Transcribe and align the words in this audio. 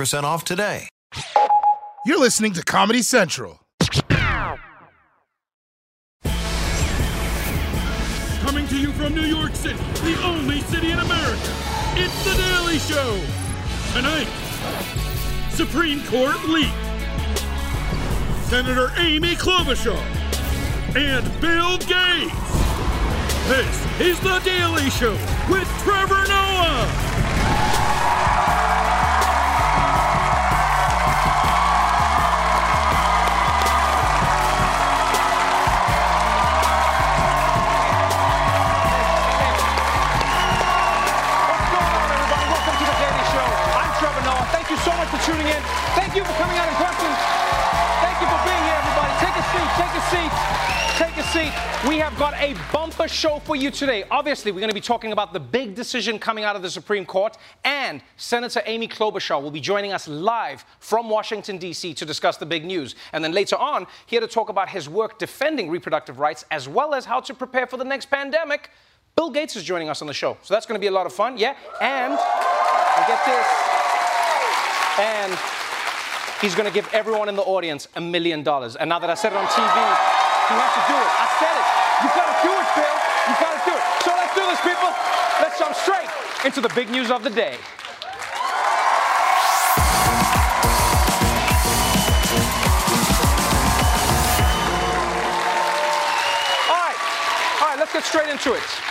off 0.00 0.44
today. 0.44 0.88
You're 2.06 2.18
listening 2.18 2.54
to 2.54 2.62
Comedy 2.62 3.02
Central. 3.02 3.60
Coming 8.40 8.66
to 8.68 8.78
you 8.78 8.92
from 8.92 9.14
New 9.14 9.26
York 9.26 9.54
City, 9.54 9.76
the 9.76 10.18
only 10.24 10.62
city 10.62 10.92
in 10.92 10.98
America, 10.98 11.52
it's 11.96 12.24
The 12.24 12.34
Daily 12.34 12.78
Show. 12.78 13.20
Tonight, 13.92 14.26
Supreme 15.50 16.02
Court 16.06 16.42
leak. 16.48 16.72
Senator 18.44 18.92
Amy 18.96 19.34
Klobuchar 19.34 20.00
and 20.96 21.40
Bill 21.42 21.76
Gates. 21.76 22.34
This 23.48 24.00
is 24.00 24.18
The 24.20 24.38
Daily 24.46 24.88
Show 24.88 25.12
with 25.50 25.68
Trevor 25.82 26.26
Noah. 26.26 27.09
For 45.10 45.18
tuning 45.26 45.46
in. 45.46 45.62
Thank 45.98 46.14
you 46.14 46.22
for 46.22 46.32
coming 46.34 46.56
out 46.56 46.68
in 46.68 46.74
person. 46.78 47.10
Thank 47.98 48.20
you 48.22 48.28
for 48.30 48.40
being 48.46 48.62
here, 48.62 48.78
everybody. 48.78 49.12
Take 49.18 49.34
a 49.34 49.44
seat. 49.50 49.68
Take 49.74 49.94
a 49.98 50.02
seat. 50.06 50.32
Take 51.00 51.16
a 51.16 51.22
seat. 51.32 51.88
We 51.88 51.98
have 51.98 52.16
got 52.16 52.34
a 52.34 52.54
bumper 52.72 53.08
show 53.08 53.40
for 53.40 53.56
you 53.56 53.72
today. 53.72 54.04
Obviously, 54.08 54.52
we're 54.52 54.60
going 54.60 54.70
to 54.70 54.74
be 54.74 54.80
talking 54.80 55.10
about 55.10 55.32
the 55.32 55.40
big 55.40 55.74
decision 55.74 56.20
coming 56.20 56.44
out 56.44 56.54
of 56.54 56.62
the 56.62 56.70
Supreme 56.70 57.04
Court, 57.04 57.36
and 57.64 58.02
Senator 58.18 58.62
Amy 58.66 58.86
Klobuchar 58.86 59.42
will 59.42 59.50
be 59.50 59.60
joining 59.60 59.92
us 59.92 60.06
live 60.06 60.64
from 60.78 61.10
Washington, 61.10 61.58
D.C. 61.58 61.92
to 61.94 62.04
discuss 62.04 62.36
the 62.36 62.46
big 62.46 62.64
news. 62.64 62.94
And 63.12 63.24
then 63.24 63.32
later 63.32 63.56
on, 63.56 63.88
here 64.06 64.20
to 64.20 64.28
talk 64.28 64.48
about 64.48 64.68
his 64.68 64.88
work 64.88 65.18
defending 65.18 65.70
reproductive 65.70 66.20
rights 66.20 66.44
as 66.52 66.68
well 66.68 66.94
as 66.94 67.04
how 67.04 67.18
to 67.18 67.34
prepare 67.34 67.66
for 67.66 67.78
the 67.78 67.84
next 67.84 68.06
pandemic. 68.10 68.70
Bill 69.16 69.30
Gates 69.30 69.56
is 69.56 69.64
joining 69.64 69.88
us 69.88 70.02
on 70.02 70.06
the 70.06 70.14
show. 70.14 70.36
So 70.42 70.54
that's 70.54 70.66
going 70.66 70.78
to 70.78 70.80
be 70.80 70.86
a 70.86 70.92
lot 70.92 71.06
of 71.06 71.12
fun. 71.12 71.36
Yeah. 71.36 71.56
And, 71.80 72.12
and 72.12 73.06
get 73.08 73.24
this. 73.26 73.79
And 74.98 75.38
he's 76.40 76.54
going 76.54 76.66
to 76.66 76.74
give 76.74 76.88
everyone 76.92 77.28
in 77.28 77.36
the 77.36 77.42
audience 77.42 77.86
a 77.94 78.00
million 78.00 78.42
dollars. 78.42 78.76
And 78.76 78.88
now 78.88 78.98
that 78.98 79.10
I 79.10 79.14
said 79.14 79.32
it 79.32 79.36
on 79.36 79.46
TV, 79.46 79.60
he 79.60 80.54
has 80.56 80.72
to 80.74 80.84
do 80.90 80.96
it. 80.98 81.10
I 81.20 81.26
said 81.38 81.54
it. 81.54 81.66
You've 82.02 82.16
got 82.16 82.26
to 82.26 82.36
do 82.42 82.52
it, 82.52 82.68
Bill. 82.74 82.96
You've 83.28 83.40
got 83.40 83.52
to 83.54 83.62
do 83.70 83.74
it. 83.76 83.84
So 84.02 84.10
let's 84.16 84.34
do 84.34 84.44
this, 84.48 84.60
people. 84.66 84.90
Let's 85.40 85.58
jump 85.58 85.74
straight 85.76 86.10
into 86.44 86.60
the 86.60 86.72
big 86.74 86.90
news 86.90 87.10
of 87.10 87.22
the 87.22 87.30
day. 87.30 87.56
All 96.68 96.80
right. 96.82 96.98
All 97.60 97.68
right, 97.68 97.78
let's 97.78 97.92
get 97.92 98.04
straight 98.04 98.28
into 98.28 98.54
it. 98.54 98.89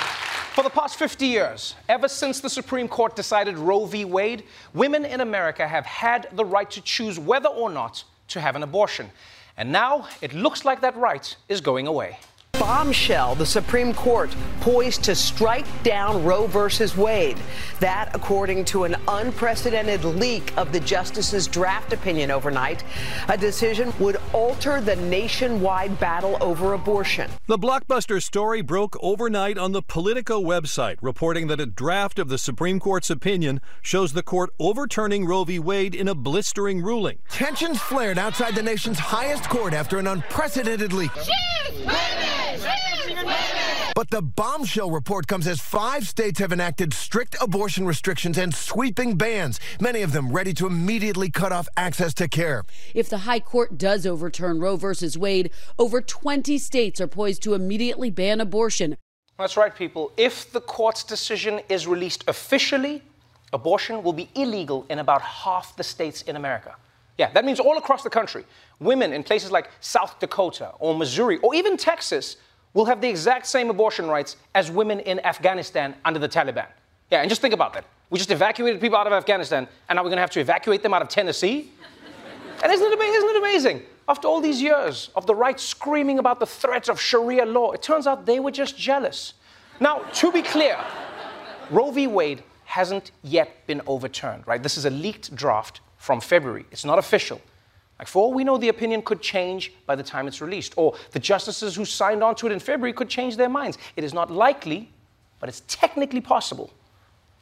For 0.60 0.64
the 0.64 0.70
past 0.70 1.00
50 1.00 1.26
years, 1.26 1.76
ever 1.88 2.10
since 2.10 2.42
the 2.42 2.50
Supreme 2.50 2.90
Court 2.90 3.16
decided 3.16 3.58
Roe 3.58 3.86
v. 3.86 4.04
Wade, 4.04 4.44
women 4.74 5.06
in 5.06 5.22
America 5.22 5.66
have 5.66 5.86
had 5.86 6.28
the 6.34 6.44
right 6.44 6.70
to 6.72 6.82
choose 6.82 7.18
whether 7.18 7.48
or 7.48 7.70
not 7.70 8.04
to 8.28 8.42
have 8.42 8.58
an 8.58 8.64
abortion. 8.64 9.10
And 9.56 9.72
now 9.72 10.10
it 10.20 10.34
looks 10.34 10.66
like 10.66 10.82
that 10.82 10.98
right 10.98 11.34
is 11.48 11.62
going 11.62 11.88
away. 11.88 12.20
Bombshell 12.60 13.36
the 13.36 13.46
Supreme 13.46 13.94
Court 13.94 14.36
poised 14.60 15.04
to 15.06 15.16
strike 15.16 15.66
down 15.82 16.24
Roe 16.24 16.46
versus 16.46 16.96
Wade. 16.98 17.38
That, 17.80 18.14
according 18.14 18.66
to 18.66 18.84
an 18.84 18.98
unprecedented 19.08 20.04
leak 20.04 20.56
of 20.58 20.74
the 20.74 20.82
justice's 20.82 21.48
draft 21.48 21.94
opinion 21.94 22.30
overnight, 22.30 22.84
a 23.30 23.38
decision 23.38 23.94
would 24.00 24.18
alter 24.34 24.82
the 24.82 24.98
nationwide 24.98 25.98
battle 26.00 26.38
over 26.42 26.74
abortion. 26.74 27.32
The 27.48 27.58
blockbuster 27.58 28.22
story 28.22 28.62
broke 28.62 28.98
overnight 29.02 29.58
on 29.58 29.72
the 29.72 29.82
Politico 29.82 30.42
website, 30.42 30.98
reporting 31.02 31.48
that 31.48 31.62
a 31.62 31.66
draft 31.66 32.20
of 32.20 32.28
the 32.28 32.38
Supreme 32.38 32.80
Court's 32.82 33.10
opinion 33.10 33.62
shows 33.82 34.12
the 34.12 34.24
court 34.24 34.50
overturning 34.60 35.26
Roe 35.26 35.46
v. 35.46 35.60
Wade 35.60 35.96
in 35.96 36.10
a 36.10 36.16
blistering 36.16 36.82
ruling. 36.82 37.20
Tensions 37.30 37.80
flared 37.80 38.18
outside 38.18 38.56
the 38.56 38.64
nation's 38.64 39.00
highest 39.00 39.50
court 39.50 39.74
after 39.74 39.98
an 39.98 40.08
unprecedented 40.08 40.92
leak. 40.92 41.12
But 43.96 44.12
the 44.12 44.22
bombshell 44.22 44.92
report 44.92 45.28
comes 45.28 45.46
as 45.46 45.60
five 45.60 46.08
states 46.08 46.40
have 46.40 46.54
enacted 46.54 46.94
strict 46.94 47.36
abortion 47.42 47.86
restrictions 47.86 48.38
and 48.38 48.56
sweeping 48.56 49.18
bans, 49.18 49.60
many 49.82 50.02
of 50.02 50.14
them 50.14 50.32
ready 50.32 50.54
to 50.54 50.68
immediately 50.68 51.30
cut 51.30 51.52
off 51.52 51.68
access 51.76 52.14
to 52.16 52.28
care. 52.28 52.64
If 52.94 53.10
the 53.10 53.20
High 53.20 53.42
Court 53.42 53.78
does 53.78 54.06
overturn 54.06 54.60
Roe 54.60 54.78
versus 54.78 55.18
Wade, 55.18 55.52
over 55.78 56.02
20 56.02 56.58
states 56.58 57.02
are 57.02 57.08
poised 57.08 57.44
to 57.44 57.54
immediately 57.54 58.10
ban 58.10 58.40
abortion. 58.40 58.96
That's 59.38 59.58
right, 59.58 59.76
people. 59.76 60.12
If 60.18 60.52
the 60.52 60.62
court's 60.62 61.04
decision 61.04 61.62
is 61.70 61.88
released 61.88 62.24
officially, 62.28 63.02
abortion 63.54 64.04
will 64.04 64.14
be 64.14 64.30
illegal 64.36 64.86
in 64.90 65.00
about 65.00 65.22
half 65.22 65.76
the 65.76 65.84
states 65.84 66.22
in 66.24 66.36
America. 66.36 66.76
Yeah, 67.20 67.30
that 67.34 67.44
means 67.44 67.60
all 67.60 67.78
across 67.78 68.02
the 68.02 68.10
country, 68.10 68.46
women 68.80 69.12
in 69.12 69.24
places 69.24 69.52
like 69.52 69.70
South 69.82 70.18
Dakota 70.22 70.72
or 70.80 70.96
Missouri 70.96 71.38
or 71.40 71.54
even 71.54 71.76
Texas 71.76 72.38
will 72.74 72.86
have 72.86 73.02
the 73.02 73.10
exact 73.10 73.46
same 73.46 73.70
abortion 73.70 74.08
rights 74.08 74.38
as 74.56 74.72
women 74.72 75.02
in 75.02 75.20
Afghanistan 75.26 75.96
under 76.06 76.18
the 76.18 76.30
Taliban. 76.30 76.68
Yeah, 77.12 77.20
and 77.20 77.30
just 77.30 77.42
think 77.42 77.54
about 77.54 77.74
that. 77.74 77.84
We 78.10 78.18
just 78.18 78.32
evacuated 78.32 78.80
people 78.80 78.98
out 78.98 79.06
of 79.06 79.12
Afghanistan, 79.12 79.68
and 79.90 79.98
now 79.98 80.02
we're 80.02 80.10
going 80.10 80.18
to 80.18 80.22
have 80.22 80.30
to 80.32 80.40
evacuate 80.40 80.82
them 80.82 80.94
out 80.94 81.02
of 81.02 81.10
Tennessee? 81.10 81.74
And 82.64 82.72
isn't 82.72 82.88
it, 82.90 83.00
isn't 83.00 83.30
it 83.30 83.38
amazing? 83.38 83.82
After 84.08 84.30
all 84.30 84.40
these 84.40 84.62
years 84.62 85.10
of 85.14 85.26
the 85.26 85.36
right 85.36 85.60
screaming 85.60 86.20
about 86.20 86.40
the 86.40 86.46
threats 86.46 86.88
of 86.88 87.02
Sharia 87.02 87.46
law, 87.46 87.72
it 87.72 87.82
turns 87.82 88.08
out 88.08 88.26
they 88.26 88.40
were 88.40 88.52
just 88.52 88.78
jealous. 88.78 89.34
Now, 89.82 90.00
to 90.00 90.32
be 90.32 90.42
clear, 90.42 90.78
Roe 91.70 91.92
v. 91.92 92.08
Wade 92.08 92.44
hasn't 92.64 93.12
yet 93.24 93.68
been 93.68 93.82
overturned, 93.88 94.48
right? 94.48 94.64
This 94.64 94.78
is 94.78 94.86
a 94.86 94.90
leaked 94.90 95.36
draft 95.36 95.82
from 96.00 96.20
February. 96.20 96.66
It's 96.72 96.86
not 96.86 96.98
official. 96.98 97.40
Like, 98.00 98.08
for 98.08 98.24
all 98.24 98.34
we 98.34 98.46
know, 98.46 98.58
the 98.58 98.70
opinion 98.70 99.02
could 99.02 99.22
change 99.22 99.74
by 99.86 99.96
the 99.96 100.04
time 100.04 100.28
it's 100.28 100.42
released, 100.42 100.74
or 100.78 100.96
the 101.12 101.20
justices 101.20 101.76
who 101.76 101.84
signed 101.84 102.24
on 102.24 102.34
to 102.36 102.48
it 102.48 102.54
in 102.54 102.60
February 102.60 102.94
could 102.94 103.10
change 103.10 103.36
their 103.36 103.50
minds. 103.50 103.78
It 103.98 104.06
is 104.06 104.14
not 104.14 104.32
likely, 104.32 104.90
but 105.40 105.50
it's 105.50 105.62
technically 105.68 106.22
possible. 106.22 106.72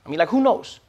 I 0.05 0.09
mean, 0.09 0.17
like, 0.17 0.29
who 0.29 0.41
knows? 0.41 0.79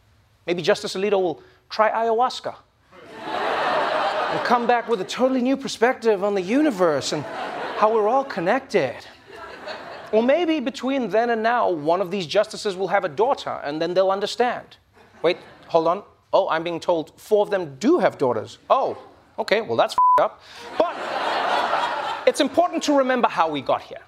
Maybe 0.46 0.62
Justice 0.62 0.96
Alito 0.96 1.20
will 1.20 1.42
try 1.68 1.90
ayahuasca 1.90 2.54
and 3.26 4.44
come 4.46 4.66
back 4.66 4.88
with 4.88 5.02
a 5.02 5.04
totally 5.04 5.42
new 5.42 5.56
perspective 5.56 6.24
on 6.24 6.34
the 6.34 6.40
universe 6.40 7.12
and 7.12 7.22
how 7.76 7.92
we're 7.92 8.08
all 8.08 8.24
connected. 8.24 8.96
Or 10.10 10.22
maybe 10.22 10.60
between 10.60 11.10
then 11.10 11.28
and 11.28 11.42
now, 11.42 11.68
one 11.68 12.00
of 12.00 12.10
these 12.10 12.26
justices 12.26 12.74
will 12.74 12.88
have 12.88 13.04
a 13.04 13.10
daughter 13.10 13.60
and 13.62 13.82
then 13.82 13.92
they'll 13.92 14.10
understand. 14.10 14.78
Wait, 15.20 15.36
hold 15.66 15.86
on. 15.86 16.02
Oh, 16.32 16.48
I'm 16.48 16.62
being 16.62 16.80
told 16.80 17.12
four 17.18 17.42
of 17.42 17.50
them 17.50 17.76
do 17.78 17.98
have 17.98 18.18
daughters. 18.18 18.58
Oh, 18.68 18.98
okay, 19.38 19.60
well, 19.60 19.76
that's 19.76 19.96
up. 20.20 20.42
But 20.76 20.96
it's 22.26 22.40
important 22.40 22.82
to 22.84 22.92
remember 22.92 23.28
how 23.28 23.48
we 23.48 23.62
got 23.62 23.82
here. 23.82 24.02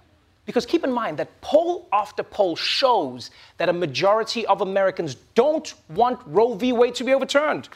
Because 0.45 0.67
keep 0.67 0.85
in 0.85 0.93
mind 0.93 1.19
that 1.19 1.41
poll 1.41 1.89
after 1.93 2.23
poll 2.23 2.57
shows 2.57 3.31
that 3.59 3.69
a 3.69 3.73
majority 3.73 4.45
of 4.47 4.63
Americans 4.63 5.17
don't 5.35 5.75
want 5.89 6.21
Roe 6.27 6.55
v. 6.55 6.73
Wade 6.73 6.95
to 6.97 7.05
be 7.05 7.15
overturned. 7.15 7.69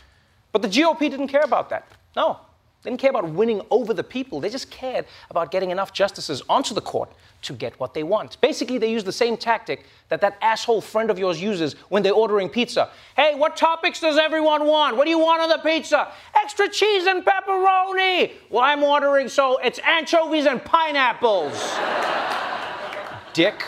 But 0.52 0.62
the 0.62 0.68
GOP 0.68 1.10
didn't 1.10 1.28
care 1.28 1.42
about 1.44 1.70
that. 1.70 1.86
No. 2.16 2.40
They 2.84 2.90
didn't 2.90 3.00
care 3.00 3.10
about 3.10 3.30
winning 3.30 3.62
over 3.70 3.94
the 3.94 4.04
people. 4.04 4.40
They 4.40 4.50
just 4.50 4.70
cared 4.70 5.06
about 5.30 5.50
getting 5.50 5.70
enough 5.70 5.94
justices 5.94 6.42
onto 6.50 6.74
the 6.74 6.82
court 6.82 7.10
to 7.42 7.54
get 7.54 7.78
what 7.80 7.94
they 7.94 8.02
want. 8.02 8.38
Basically, 8.42 8.76
they 8.76 8.90
use 8.90 9.02
the 9.02 9.12
same 9.12 9.38
tactic 9.38 9.86
that 10.10 10.20
that 10.20 10.36
asshole 10.42 10.82
friend 10.82 11.10
of 11.10 11.18
yours 11.18 11.40
uses 11.40 11.76
when 11.88 12.02
they're 12.02 12.12
ordering 12.12 12.50
pizza. 12.50 12.90
Hey, 13.16 13.34
what 13.36 13.56
topics 13.56 14.00
does 14.00 14.18
everyone 14.18 14.66
want? 14.66 14.98
What 14.98 15.04
do 15.04 15.10
you 15.10 15.18
want 15.18 15.40
on 15.40 15.48
the 15.48 15.58
pizza? 15.58 16.12
Extra 16.34 16.68
cheese 16.68 17.06
and 17.06 17.24
pepperoni. 17.24 18.32
Well, 18.50 18.62
I'm 18.62 18.82
ordering 18.82 19.28
so 19.28 19.56
it's 19.64 19.78
anchovies 19.78 20.44
and 20.44 20.62
pineapples. 20.62 21.54
Dick. 23.32 23.64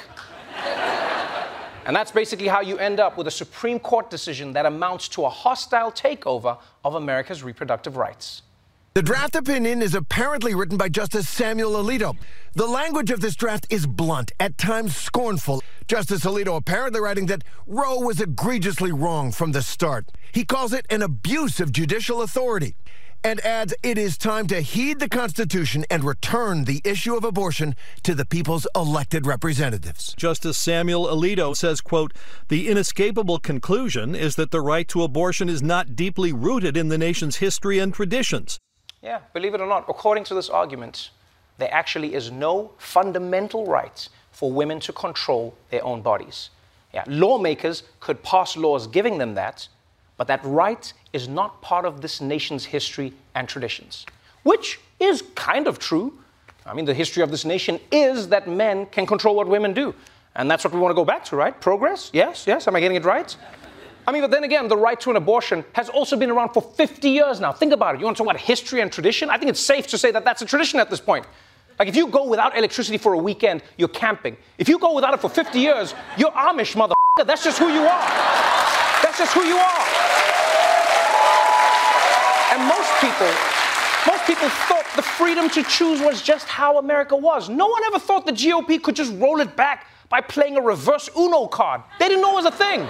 And 1.86 1.94
that's 1.94 2.10
basically 2.10 2.48
how 2.48 2.60
you 2.60 2.76
end 2.78 3.00
up 3.00 3.16
with 3.16 3.28
a 3.28 3.30
Supreme 3.30 3.78
Court 3.78 4.10
decision 4.10 4.52
that 4.52 4.66
amounts 4.66 5.08
to 5.10 5.24
a 5.24 5.30
hostile 5.30 5.90
takeover 5.90 6.58
of 6.84 6.96
America's 6.96 7.42
reproductive 7.42 7.96
rights. 7.96 8.42
The 8.96 9.02
draft 9.02 9.36
opinion 9.36 9.82
is 9.82 9.94
apparently 9.94 10.54
written 10.54 10.78
by 10.78 10.88
Justice 10.88 11.28
Samuel 11.28 11.72
Alito. 11.72 12.16
The 12.54 12.66
language 12.66 13.10
of 13.10 13.20
this 13.20 13.36
draft 13.36 13.66
is 13.68 13.86
blunt, 13.86 14.32
at 14.40 14.56
times 14.56 14.96
scornful. 14.96 15.62
Justice 15.86 16.24
Alito 16.24 16.56
apparently 16.56 17.02
writing 17.02 17.26
that 17.26 17.44
Roe 17.66 17.98
was 17.98 18.22
egregiously 18.22 18.92
wrong 18.92 19.32
from 19.32 19.52
the 19.52 19.60
start. 19.60 20.08
He 20.32 20.46
calls 20.46 20.72
it 20.72 20.86
an 20.88 21.02
abuse 21.02 21.60
of 21.60 21.72
judicial 21.72 22.22
authority 22.22 22.74
and 23.22 23.38
adds 23.40 23.74
it 23.82 23.98
is 23.98 24.16
time 24.16 24.46
to 24.46 24.62
heed 24.62 24.98
the 24.98 25.10
Constitution 25.10 25.84
and 25.90 26.02
return 26.02 26.64
the 26.64 26.80
issue 26.82 27.16
of 27.16 27.24
abortion 27.24 27.74
to 28.02 28.14
the 28.14 28.24
people's 28.24 28.66
elected 28.74 29.26
representatives. 29.26 30.14
Justice 30.16 30.56
Samuel 30.56 31.04
Alito 31.04 31.54
says, 31.54 31.82
quote, 31.82 32.14
the 32.48 32.68
inescapable 32.68 33.40
conclusion 33.40 34.14
is 34.14 34.36
that 34.36 34.52
the 34.52 34.62
right 34.62 34.88
to 34.88 35.02
abortion 35.02 35.50
is 35.50 35.62
not 35.62 35.94
deeply 35.94 36.32
rooted 36.32 36.78
in 36.78 36.88
the 36.88 36.96
nation's 36.96 37.36
history 37.36 37.78
and 37.78 37.92
traditions. 37.92 38.58
Yeah, 39.06 39.20
believe 39.32 39.54
it 39.54 39.60
or 39.60 39.68
not, 39.68 39.84
according 39.88 40.24
to 40.24 40.34
this 40.34 40.50
argument, 40.50 41.10
there 41.58 41.72
actually 41.72 42.12
is 42.14 42.32
no 42.32 42.72
fundamental 42.76 43.64
right 43.64 44.08
for 44.32 44.50
women 44.50 44.80
to 44.80 44.92
control 44.92 45.54
their 45.70 45.84
own 45.84 46.02
bodies. 46.02 46.50
Yeah, 46.92 47.04
lawmakers 47.06 47.84
could 48.00 48.20
pass 48.24 48.56
laws 48.56 48.88
giving 48.88 49.18
them 49.18 49.34
that, 49.34 49.68
but 50.16 50.26
that 50.26 50.40
right 50.42 50.92
is 51.12 51.28
not 51.28 51.62
part 51.62 51.84
of 51.84 52.00
this 52.00 52.20
nation's 52.20 52.64
history 52.64 53.12
and 53.36 53.48
traditions, 53.48 54.06
which 54.42 54.80
is 54.98 55.22
kind 55.36 55.68
of 55.68 55.78
true. 55.78 56.12
I 56.66 56.74
mean, 56.74 56.84
the 56.84 56.92
history 56.92 57.22
of 57.22 57.30
this 57.30 57.44
nation 57.44 57.78
is 57.92 58.26
that 58.30 58.48
men 58.48 58.86
can 58.86 59.06
control 59.06 59.36
what 59.36 59.46
women 59.46 59.72
do. 59.72 59.94
And 60.34 60.50
that's 60.50 60.64
what 60.64 60.74
we 60.74 60.80
want 60.80 60.90
to 60.90 60.96
go 60.96 61.04
back 61.04 61.24
to, 61.26 61.36
right? 61.36 61.58
Progress? 61.60 62.10
Yes, 62.12 62.44
yes. 62.44 62.66
Am 62.66 62.74
I 62.74 62.80
getting 62.80 62.96
it 62.96 63.04
right? 63.04 63.36
I 64.06 64.12
mean, 64.12 64.22
but 64.22 64.30
then 64.30 64.44
again, 64.44 64.68
the 64.68 64.76
right 64.76 65.00
to 65.00 65.10
an 65.10 65.16
abortion 65.16 65.64
has 65.72 65.88
also 65.88 66.16
been 66.16 66.30
around 66.30 66.50
for 66.50 66.62
50 66.62 67.10
years 67.10 67.40
now. 67.40 67.52
Think 67.52 67.72
about 67.72 67.96
it. 67.96 67.98
You 67.98 68.04
want 68.04 68.16
to 68.16 68.22
talk 68.22 68.30
about 68.30 68.40
history 68.40 68.80
and 68.80 68.92
tradition? 68.92 69.30
I 69.30 69.36
think 69.36 69.50
it's 69.50 69.60
safe 69.60 69.88
to 69.88 69.98
say 69.98 70.12
that 70.12 70.24
that's 70.24 70.42
a 70.42 70.46
tradition 70.46 70.78
at 70.78 70.90
this 70.90 71.00
point. 71.00 71.26
Like, 71.78 71.88
if 71.88 71.96
you 71.96 72.06
go 72.06 72.26
without 72.26 72.56
electricity 72.56 72.98
for 72.98 73.14
a 73.14 73.18
weekend, 73.18 73.62
you're 73.76 73.88
camping. 73.88 74.36
If 74.58 74.68
you 74.68 74.78
go 74.78 74.94
without 74.94 75.12
it 75.12 75.20
for 75.20 75.28
50 75.28 75.58
years, 75.58 75.94
you're 76.16 76.30
Amish, 76.30 76.76
mother. 76.76 76.94
That's 77.24 77.42
just 77.42 77.58
who 77.58 77.68
you 77.68 77.82
are. 77.82 78.08
That's 79.02 79.18
just 79.18 79.34
who 79.34 79.42
you 79.42 79.56
are. 79.56 79.84
And 82.52 82.62
most 82.68 82.90
people, 83.00 83.26
most 84.06 84.24
people 84.24 84.48
thought 84.48 84.86
the 84.94 85.02
freedom 85.02 85.50
to 85.50 85.62
choose 85.64 86.00
was 86.00 86.22
just 86.22 86.46
how 86.46 86.78
America 86.78 87.16
was. 87.16 87.48
No 87.48 87.66
one 87.66 87.82
ever 87.84 87.98
thought 87.98 88.24
the 88.24 88.32
GOP 88.32 88.80
could 88.80 88.94
just 88.94 89.12
roll 89.14 89.40
it 89.40 89.56
back 89.56 89.88
by 90.08 90.20
playing 90.20 90.56
a 90.56 90.60
reverse 90.60 91.10
Uno 91.18 91.48
card. 91.48 91.82
They 91.98 92.08
didn't 92.08 92.22
know 92.22 92.32
it 92.32 92.44
was 92.44 92.46
a 92.46 92.50
thing. 92.52 92.88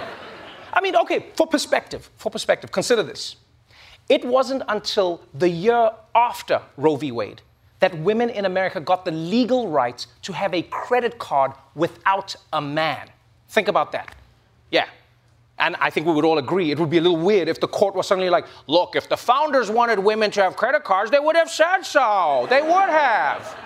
I 0.73 0.81
mean, 0.81 0.95
okay, 0.95 1.27
for 1.35 1.47
perspective, 1.47 2.09
for 2.17 2.29
perspective, 2.29 2.71
consider 2.71 3.03
this. 3.03 3.35
It 4.09 4.23
wasn't 4.23 4.63
until 4.67 5.21
the 5.33 5.49
year 5.49 5.91
after 6.15 6.61
Roe 6.77 6.95
v. 6.95 7.11
Wade 7.11 7.41
that 7.79 7.97
women 7.99 8.29
in 8.29 8.45
America 8.45 8.79
got 8.79 9.05
the 9.05 9.11
legal 9.11 9.67
right 9.69 10.05
to 10.23 10.33
have 10.33 10.53
a 10.53 10.63
credit 10.63 11.19
card 11.19 11.51
without 11.75 12.35
a 12.53 12.61
man. 12.61 13.09
Think 13.49 13.67
about 13.67 13.91
that. 13.91 14.15
Yeah. 14.71 14.85
And 15.59 15.75
I 15.79 15.89
think 15.89 16.05
we 16.05 16.13
would 16.13 16.25
all 16.25 16.37
agree 16.37 16.71
it 16.71 16.79
would 16.79 16.89
be 16.89 16.97
a 16.97 17.01
little 17.01 17.17
weird 17.17 17.47
if 17.47 17.59
the 17.59 17.67
court 17.67 17.95
was 17.95 18.07
suddenly 18.07 18.29
like, 18.29 18.45
look, 18.67 18.95
if 18.95 19.09
the 19.09 19.17
founders 19.17 19.69
wanted 19.69 19.99
women 19.99 20.31
to 20.31 20.41
have 20.41 20.55
credit 20.55 20.83
cards, 20.83 21.11
they 21.11 21.19
would 21.19 21.35
have 21.35 21.49
said 21.49 21.81
so. 21.81 22.47
They 22.49 22.61
would 22.61 22.89
have. 22.89 23.57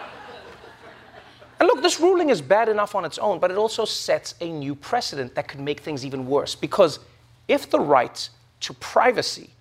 And 1.61 1.67
look, 1.67 1.83
this 1.83 1.99
ruling 1.99 2.31
is 2.31 2.41
bad 2.41 2.69
enough 2.69 2.95
on 2.95 3.05
its 3.05 3.19
own, 3.19 3.37
but 3.37 3.51
it 3.51 3.57
also 3.57 3.85
sets 3.85 4.33
a 4.41 4.51
new 4.51 4.73
precedent 4.73 5.35
that 5.35 5.47
could 5.47 5.59
make 5.59 5.81
things 5.81 6.03
even 6.03 6.25
worse. 6.25 6.55
Because 6.55 6.97
if 7.47 7.69
the 7.69 7.79
right 7.79 8.29
to 8.61 8.73
privacy 8.73 9.51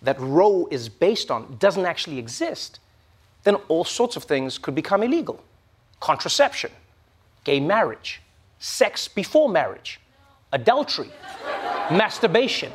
that 0.00 0.16
Roe 0.20 0.68
is 0.70 0.88
based 0.88 1.28
on 1.28 1.56
doesn't 1.58 1.84
actually 1.86 2.20
exist, 2.20 2.78
then 3.42 3.56
all 3.66 3.84
sorts 3.84 4.14
of 4.14 4.22
things 4.22 4.58
could 4.58 4.76
become 4.76 5.02
illegal 5.02 5.42
contraception, 5.98 6.70
gay 7.42 7.58
marriage, 7.58 8.22
sex 8.60 9.08
before 9.08 9.48
marriage, 9.48 9.98
adultery, 10.52 11.10
masturbation. 11.90 12.70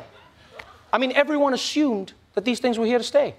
I 0.92 0.98
mean, 0.98 1.12
everyone 1.12 1.54
assumed 1.54 2.12
that 2.34 2.44
these 2.44 2.60
things 2.60 2.78
were 2.78 2.84
here 2.84 2.98
to 2.98 3.04
stay. 3.04 3.36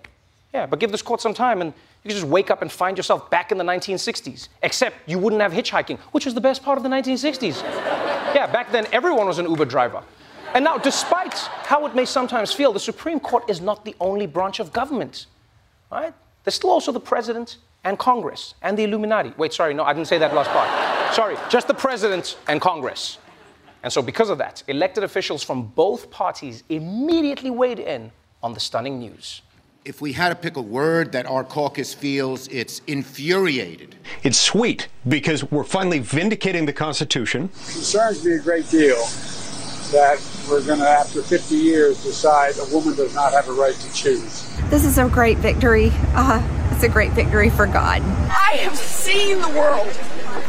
Yeah, 0.51 0.66
but 0.66 0.80
give 0.80 0.92
this 0.92 1.04
court 1.04 1.22
some 1.22 1.36
time 1.36 1.62
and 1.62 1.74
you 2.04 2.10
could 2.10 2.16
just 2.16 2.28
wake 2.28 2.50
up 2.50 2.62
and 2.62 2.72
find 2.72 2.98
yourself 2.98 3.30
back 3.30 3.52
in 3.52 3.58
the 3.58 3.64
1960s, 3.64 4.48
except 4.64 4.96
you 5.10 5.20
wouldn't 5.20 5.42
have 5.42 5.52
hitchhiking, 5.52 6.00
which 6.12 6.26
was 6.26 6.34
the 6.34 6.42
best 6.42 6.64
part 6.64 6.78
of 6.78 6.84
the 6.84 6.90
1960s. 6.90 7.62
yeah, 8.34 8.48
back 8.48 8.72
then 8.72 8.88
everyone 8.92 9.28
was 9.28 9.40
an 9.40 9.50
Uber 9.50 9.66
driver. 9.66 10.04
And 10.54 10.64
now, 10.64 10.78
despite 10.78 11.34
how 11.34 11.86
it 11.86 11.96
may 11.96 12.06
sometimes 12.06 12.54
feel, 12.54 12.72
the 12.72 12.80
Supreme 12.80 13.20
Court 13.20 13.50
is 13.50 13.60
not 13.60 13.84
the 13.84 13.96
only 14.00 14.26
branch 14.26 14.60
of 14.60 14.72
government, 14.72 15.26
right? 15.92 16.14
There's 16.44 16.56
still 16.56 16.70
also 16.70 16.92
the 16.92 17.00
president 17.00 17.58
and 17.84 18.00
Congress 18.00 18.56
and 18.62 18.78
the 18.78 18.84
Illuminati. 18.84 19.34
Wait, 19.38 19.54
sorry, 19.54 19.74
no, 19.74 19.84
I 19.84 19.94
didn't 19.94 20.08
say 20.08 20.18
that 20.18 20.34
last 20.34 20.50
part. 20.52 21.14
sorry, 21.14 21.36
just 21.50 21.68
the 21.68 21.74
president 21.74 22.38
and 22.48 22.62
Congress. 22.62 23.18
And 23.84 23.92
so, 23.92 24.02
because 24.02 24.30
of 24.30 24.38
that, 24.38 24.64
elected 24.68 25.04
officials 25.04 25.44
from 25.44 25.68
both 25.68 26.10
parties 26.10 26.64
immediately 26.70 27.50
weighed 27.50 27.80
in 27.80 28.12
on 28.42 28.54
the 28.54 28.60
stunning 28.60 29.00
news 29.00 29.42
if 29.88 30.01
we 30.01 30.12
had 30.12 30.30
to 30.30 30.36
pick 30.36 30.57
a 30.57 30.62
word 30.62 31.13
that 31.13 31.25
our 31.25 31.45
caucus 31.45 31.94
feels, 31.94 32.50
it's 32.50 32.81
infuriated. 32.88 33.95
It's 34.22 34.38
sweet 34.38 34.89
because 35.07 35.50
we're 35.50 35.63
finally 35.63 36.00
vindicating 36.00 36.66
the 36.66 36.74
Constitution. 36.74 37.45
It 37.45 37.72
concerns 37.72 38.25
me 38.25 38.34
a 38.34 38.39
great 38.39 38.69
deal 38.69 38.98
that 39.94 40.19
we're 40.50 40.66
going 40.66 40.80
to, 40.80 40.89
after 40.89 41.22
50 41.22 41.56
years, 41.56 42.04
decide 42.04 42.56
a 42.57 42.75
woman 42.75 42.98
does 42.98 43.16
not 43.16 43.31
have 43.31 43.48
a 43.48 43.54
right 43.54 43.74
to 43.74 43.94
choose. 43.94 44.54
This 44.69 44.84
is 44.84 44.98
a 44.98 45.07
great 45.07 45.38
victory. 45.38 45.94
Uh, 46.13 46.46
it's 46.74 46.84
a 46.84 46.89
great 46.89 47.13
victory 47.13 47.50
for 47.50 47.65
God. 47.65 48.01
I 48.01 48.58
have 48.63 48.75
seen 48.75 49.39
the 49.39 49.50
world 49.50 49.88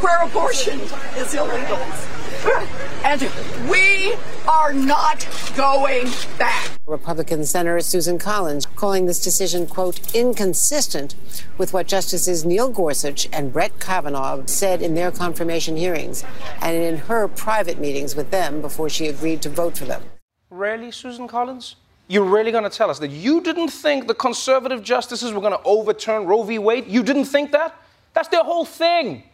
where 0.02 0.20
abortion 0.20 0.80
is 1.16 1.34
illegal. 1.34 1.78
And 3.04 3.22
we 3.70 4.16
are 4.48 4.72
not 4.72 5.28
going 5.56 6.08
back. 6.38 6.70
Republican 6.86 7.44
Senator 7.44 7.80
Susan 7.80 8.18
Collins 8.18 8.64
calling 8.64 9.04
this 9.04 9.22
decision, 9.22 9.66
quote, 9.66 10.14
inconsistent 10.14 11.14
with 11.58 11.74
what 11.74 11.86
Justices 11.86 12.46
Neil 12.46 12.70
Gorsuch 12.70 13.28
and 13.30 13.52
Brett 13.52 13.78
Kavanaugh 13.78 14.42
said 14.46 14.80
in 14.80 14.94
their 14.94 15.10
confirmation 15.10 15.76
hearings 15.76 16.24
and 16.62 16.74
in 16.74 16.96
her 16.96 17.28
private 17.28 17.78
meetings 17.78 18.16
with 18.16 18.30
them 18.30 18.62
before 18.62 18.88
she 18.88 19.08
agreed 19.08 19.42
to 19.42 19.50
vote 19.50 19.76
for 19.76 19.84
them. 19.84 20.02
Really, 20.48 20.90
Susan 20.92 21.28
Collins? 21.28 21.76
You're 22.06 22.24
really 22.24 22.50
going 22.50 22.64
to 22.64 22.70
tell 22.70 22.88
us 22.88 22.98
that 23.00 23.10
you 23.10 23.42
didn't 23.42 23.68
think 23.68 24.06
the 24.06 24.14
conservative 24.14 24.82
justices 24.82 25.30
were 25.30 25.42
going 25.42 25.52
to 25.52 25.62
overturn 25.62 26.24
Roe 26.24 26.42
v. 26.42 26.58
Wade? 26.58 26.86
You 26.86 27.02
didn't 27.02 27.26
think 27.26 27.52
that? 27.52 27.78
That's 28.14 28.28
their 28.28 28.44
whole 28.44 28.64
thing. 28.64 29.24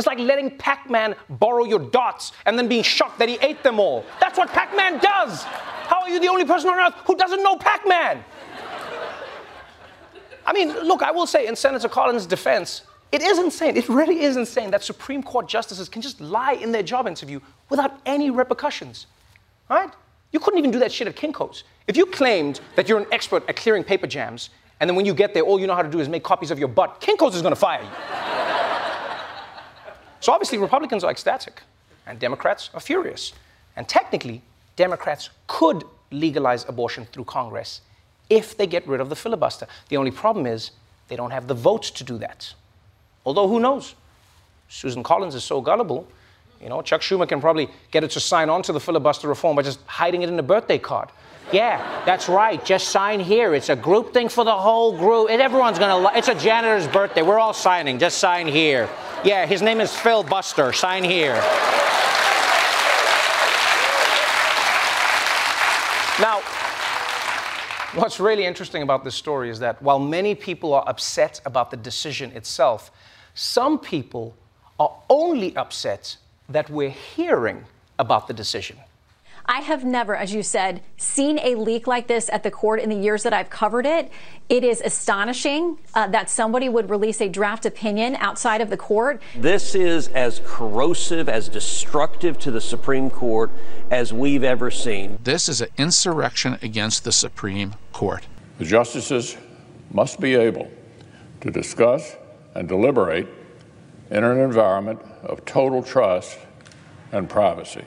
It's 0.00 0.06
like 0.06 0.18
letting 0.18 0.56
Pac 0.56 0.88
Man 0.88 1.14
borrow 1.28 1.64
your 1.64 1.78
dots 1.78 2.32
and 2.46 2.58
then 2.58 2.68
being 2.68 2.82
shocked 2.82 3.18
that 3.18 3.28
he 3.28 3.36
ate 3.42 3.62
them 3.62 3.78
all. 3.78 4.02
That's 4.18 4.38
what 4.38 4.48
Pac 4.48 4.74
Man 4.74 4.98
does. 4.98 5.42
How 5.42 6.00
are 6.00 6.08
you 6.08 6.18
the 6.18 6.28
only 6.28 6.46
person 6.46 6.70
on 6.70 6.78
earth 6.78 6.94
who 7.04 7.14
doesn't 7.16 7.42
know 7.42 7.56
Pac 7.56 7.86
Man? 7.86 8.24
I 10.46 10.54
mean, 10.54 10.72
look, 10.72 11.02
I 11.02 11.10
will 11.10 11.26
say 11.26 11.46
in 11.46 11.54
Senator 11.54 11.86
Collins' 11.86 12.24
defense, 12.24 12.80
it 13.12 13.20
is 13.20 13.38
insane. 13.38 13.76
It 13.76 13.90
really 13.90 14.22
is 14.22 14.38
insane 14.38 14.70
that 14.70 14.82
Supreme 14.82 15.22
Court 15.22 15.46
justices 15.46 15.90
can 15.90 16.00
just 16.00 16.18
lie 16.18 16.54
in 16.54 16.72
their 16.72 16.82
job 16.82 17.06
interview 17.06 17.38
without 17.68 18.00
any 18.06 18.30
repercussions. 18.30 19.06
Right? 19.68 19.90
You 20.32 20.40
couldn't 20.40 20.60
even 20.60 20.70
do 20.70 20.78
that 20.78 20.92
shit 20.92 21.08
at 21.08 21.14
Kinko's. 21.14 21.64
If 21.86 21.98
you 21.98 22.06
claimed 22.06 22.62
that 22.76 22.88
you're 22.88 23.00
an 23.00 23.06
expert 23.12 23.46
at 23.50 23.56
clearing 23.56 23.84
paper 23.84 24.06
jams, 24.06 24.48
and 24.80 24.88
then 24.88 24.96
when 24.96 25.04
you 25.04 25.12
get 25.12 25.34
there, 25.34 25.42
all 25.42 25.60
you 25.60 25.66
know 25.66 25.74
how 25.74 25.82
to 25.82 25.90
do 25.90 26.00
is 26.00 26.08
make 26.08 26.22
copies 26.22 26.50
of 26.50 26.58
your 26.58 26.68
butt, 26.68 27.02
Kinko's 27.02 27.34
is 27.34 27.42
gonna 27.42 27.54
fire 27.54 27.82
you. 27.82 28.39
So 30.20 30.32
obviously, 30.32 30.58
Republicans 30.58 31.02
are 31.02 31.10
ecstatic, 31.10 31.62
and 32.06 32.18
Democrats 32.18 32.70
are 32.74 32.80
furious. 32.80 33.32
And 33.76 33.88
technically, 33.88 34.42
Democrats 34.76 35.30
could 35.46 35.84
legalize 36.10 36.68
abortion 36.68 37.06
through 37.12 37.24
Congress 37.24 37.80
if 38.28 38.56
they 38.56 38.66
get 38.66 38.86
rid 38.86 39.00
of 39.00 39.08
the 39.08 39.16
filibuster. 39.16 39.66
The 39.88 39.96
only 39.96 40.10
problem 40.10 40.46
is 40.46 40.72
they 41.08 41.16
don't 41.16 41.30
have 41.30 41.46
the 41.46 41.54
votes 41.54 41.90
to 41.92 42.04
do 42.04 42.18
that. 42.18 42.54
Although, 43.24 43.48
who 43.48 43.60
knows? 43.60 43.94
Susan 44.68 45.02
Collins 45.02 45.34
is 45.34 45.44
so 45.44 45.60
gullible. 45.60 46.06
You 46.60 46.68
know, 46.68 46.82
Chuck 46.82 47.00
Schumer 47.00 47.28
can 47.28 47.40
probably 47.40 47.68
get 47.90 48.02
her 48.02 48.08
to 48.08 48.20
sign 48.20 48.50
on 48.50 48.62
to 48.62 48.72
the 48.72 48.80
filibuster 48.80 49.28
reform 49.28 49.56
by 49.56 49.62
just 49.62 49.80
hiding 49.86 50.22
it 50.22 50.28
in 50.28 50.38
a 50.38 50.42
birthday 50.42 50.78
card. 50.78 51.08
Yeah, 51.52 52.02
that's 52.06 52.28
right. 52.28 52.64
Just 52.64 52.88
sign 52.88 53.18
here. 53.18 53.54
It's 53.54 53.70
a 53.70 53.76
group 53.76 54.12
thing 54.12 54.28
for 54.28 54.44
the 54.44 54.56
whole 54.56 54.96
group. 54.96 55.30
And 55.30 55.42
everyone's 55.42 55.78
gonna. 55.78 55.96
Lo- 55.96 56.10
it's 56.14 56.28
a 56.28 56.34
janitor's 56.34 56.86
birthday. 56.86 57.22
We're 57.22 57.40
all 57.40 57.52
signing. 57.52 57.98
Just 57.98 58.18
sign 58.18 58.46
here. 58.46 58.88
Yeah, 59.24 59.46
his 59.46 59.60
name 59.60 59.80
is 59.80 59.94
Phil 59.94 60.22
Buster. 60.22 60.72
Sign 60.72 61.02
here. 61.04 61.34
Now, 66.20 66.40
what's 67.94 68.20
really 68.20 68.44
interesting 68.44 68.82
about 68.82 69.04
this 69.04 69.14
story 69.14 69.48
is 69.48 69.58
that 69.60 69.80
while 69.82 69.98
many 69.98 70.34
people 70.34 70.74
are 70.74 70.84
upset 70.86 71.40
about 71.46 71.70
the 71.70 71.78
decision 71.78 72.30
itself, 72.32 72.90
some 73.34 73.78
people 73.78 74.36
are 74.78 74.94
only 75.08 75.56
upset 75.56 76.16
that 76.48 76.68
we're 76.68 76.90
hearing 76.90 77.64
about 77.98 78.28
the 78.28 78.34
decision. 78.34 78.76
I 79.46 79.60
have 79.60 79.84
never, 79.84 80.14
as 80.14 80.32
you 80.32 80.42
said, 80.42 80.82
seen 80.96 81.38
a 81.40 81.54
leak 81.54 81.86
like 81.86 82.06
this 82.06 82.28
at 82.30 82.42
the 82.42 82.50
court 82.50 82.80
in 82.80 82.88
the 82.88 82.96
years 82.96 83.22
that 83.22 83.32
I've 83.32 83.50
covered 83.50 83.86
it. 83.86 84.10
It 84.48 84.64
is 84.64 84.80
astonishing 84.80 85.78
uh, 85.94 86.08
that 86.08 86.30
somebody 86.30 86.68
would 86.68 86.90
release 86.90 87.20
a 87.20 87.28
draft 87.28 87.66
opinion 87.66 88.16
outside 88.16 88.60
of 88.60 88.70
the 88.70 88.76
court. 88.76 89.20
This 89.36 89.74
is 89.74 90.08
as 90.08 90.40
corrosive, 90.44 91.28
as 91.28 91.48
destructive 91.48 92.38
to 92.40 92.50
the 92.50 92.60
Supreme 92.60 93.10
Court 93.10 93.50
as 93.90 94.12
we've 94.12 94.44
ever 94.44 94.70
seen. 94.70 95.18
This 95.22 95.48
is 95.48 95.60
an 95.60 95.68
insurrection 95.76 96.58
against 96.62 97.04
the 97.04 97.12
Supreme 97.12 97.74
Court. 97.92 98.26
The 98.58 98.64
justices 98.64 99.36
must 99.90 100.20
be 100.20 100.34
able 100.34 100.70
to 101.40 101.50
discuss 101.50 102.16
and 102.54 102.68
deliberate 102.68 103.26
in 104.10 104.24
an 104.24 104.38
environment 104.38 105.00
of 105.22 105.44
total 105.44 105.82
trust 105.82 106.38
and 107.12 107.28
privacy. 107.28 107.84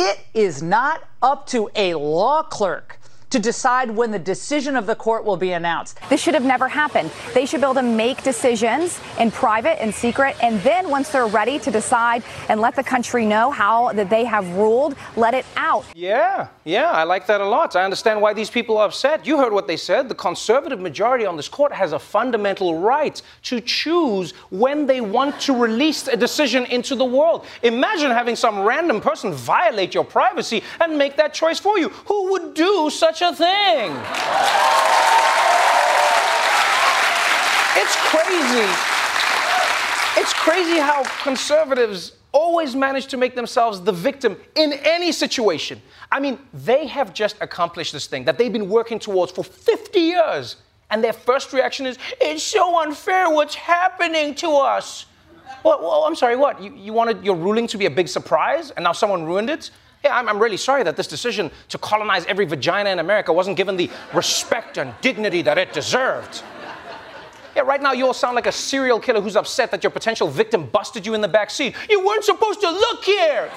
It 0.00 0.20
is 0.32 0.62
not 0.62 1.02
up 1.20 1.48
to 1.48 1.68
a 1.74 1.94
law 1.94 2.44
clerk 2.44 2.97
to 3.30 3.38
decide 3.38 3.90
when 3.90 4.10
the 4.10 4.18
decision 4.18 4.76
of 4.76 4.86
the 4.86 4.94
court 4.94 5.24
will 5.24 5.36
be 5.36 5.52
announced. 5.52 5.98
This 6.08 6.20
should 6.20 6.34
have 6.34 6.44
never 6.44 6.68
happened. 6.68 7.10
They 7.34 7.44
should 7.44 7.60
be 7.60 7.66
able 7.66 7.74
to 7.74 7.82
make 7.82 8.22
decisions 8.22 8.98
in 9.18 9.30
private 9.30 9.82
and 9.82 9.94
secret, 9.94 10.36
and 10.42 10.60
then 10.62 10.88
once 10.88 11.10
they're 11.10 11.26
ready 11.26 11.58
to 11.60 11.70
decide 11.70 12.22
and 12.48 12.60
let 12.60 12.74
the 12.74 12.82
country 12.82 13.26
know 13.26 13.50
how 13.50 13.92
that 13.92 14.08
they 14.08 14.24
have 14.24 14.48
ruled, 14.56 14.96
let 15.16 15.34
it 15.34 15.44
out. 15.56 15.84
Yeah, 15.94 16.48
yeah, 16.64 16.90
I 16.90 17.04
like 17.04 17.26
that 17.26 17.40
a 17.40 17.44
lot. 17.44 17.76
I 17.76 17.84
understand 17.84 18.20
why 18.20 18.32
these 18.32 18.50
people 18.50 18.78
are 18.78 18.86
upset. 18.86 19.26
You 19.26 19.38
heard 19.38 19.52
what 19.52 19.66
they 19.66 19.76
said. 19.76 20.08
The 20.08 20.14
conservative 20.14 20.80
majority 20.80 21.26
on 21.26 21.36
this 21.36 21.48
court 21.48 21.72
has 21.72 21.92
a 21.92 21.98
fundamental 21.98 22.78
right 22.78 23.20
to 23.44 23.60
choose 23.60 24.32
when 24.50 24.86
they 24.86 25.00
want 25.00 25.38
to 25.40 25.52
release 25.54 26.08
a 26.08 26.16
decision 26.16 26.64
into 26.66 26.94
the 26.94 27.04
world. 27.04 27.44
Imagine 27.62 28.10
having 28.10 28.36
some 28.36 28.60
random 28.60 29.00
person 29.00 29.32
violate 29.32 29.94
your 29.94 30.04
privacy 30.04 30.62
and 30.80 30.96
make 30.96 31.16
that 31.16 31.34
choice 31.34 31.58
for 31.58 31.78
you. 31.78 31.88
Who 31.88 32.32
would 32.32 32.54
do 32.54 32.90
such 32.90 33.17
a 33.20 33.34
thing? 33.34 33.90
It's 37.76 37.96
crazy. 37.96 38.68
It's 40.20 40.32
crazy 40.32 40.78
how 40.78 41.04
conservatives 41.22 42.12
always 42.32 42.74
manage 42.74 43.06
to 43.06 43.16
make 43.16 43.34
themselves 43.34 43.80
the 43.80 43.92
victim 43.92 44.36
in 44.54 44.72
any 44.72 45.12
situation. 45.12 45.80
I 46.10 46.20
mean, 46.20 46.38
they 46.52 46.86
have 46.86 47.14
just 47.14 47.36
accomplished 47.40 47.92
this 47.92 48.06
thing 48.06 48.24
that 48.24 48.36
they've 48.36 48.52
been 48.52 48.68
working 48.68 48.98
towards 48.98 49.32
for 49.32 49.44
50 49.44 50.00
years. 50.00 50.56
And 50.90 51.04
their 51.04 51.12
first 51.12 51.52
reaction 51.52 51.86
is, 51.86 51.98
it's 52.20 52.42
so 52.42 52.80
unfair 52.82 53.30
what's 53.30 53.54
happening 53.54 54.34
to 54.36 54.50
us. 54.50 55.06
Well, 55.62 55.80
well 55.80 56.04
I'm 56.04 56.14
sorry, 56.14 56.36
what? 56.36 56.62
You, 56.62 56.74
you 56.74 56.92
wanted 56.92 57.24
your 57.24 57.36
ruling 57.36 57.66
to 57.68 57.78
be 57.78 57.86
a 57.86 57.90
big 57.90 58.08
surprise 58.08 58.70
and 58.70 58.84
now 58.84 58.92
someone 58.92 59.24
ruined 59.24 59.50
it? 59.50 59.70
Yeah, 60.04 60.16
I'm, 60.16 60.28
I'm 60.28 60.38
really 60.38 60.56
sorry 60.56 60.84
that 60.84 60.96
this 60.96 61.08
decision 61.08 61.50
to 61.68 61.78
colonize 61.78 62.24
every 62.26 62.44
vagina 62.44 62.90
in 62.90 62.98
America 62.98 63.32
wasn't 63.32 63.56
given 63.56 63.76
the 63.76 63.90
respect 64.14 64.78
and 64.78 64.94
dignity 65.00 65.42
that 65.42 65.58
it 65.58 65.72
deserved. 65.72 66.42
Yeah, 67.56 67.62
right 67.62 67.82
now 67.82 67.92
you 67.92 68.06
all 68.06 68.14
sound 68.14 68.36
like 68.36 68.46
a 68.46 68.52
serial 68.52 69.00
killer 69.00 69.20
who's 69.20 69.34
upset 69.34 69.72
that 69.72 69.82
your 69.82 69.90
potential 69.90 70.28
victim 70.28 70.66
busted 70.66 71.04
you 71.04 71.14
in 71.14 71.20
the 71.20 71.26
back 71.26 71.50
seat. 71.50 71.74
You 71.90 72.06
weren't 72.06 72.22
supposed 72.22 72.60
to 72.60 72.70
look 72.70 73.02
here. 73.02 73.50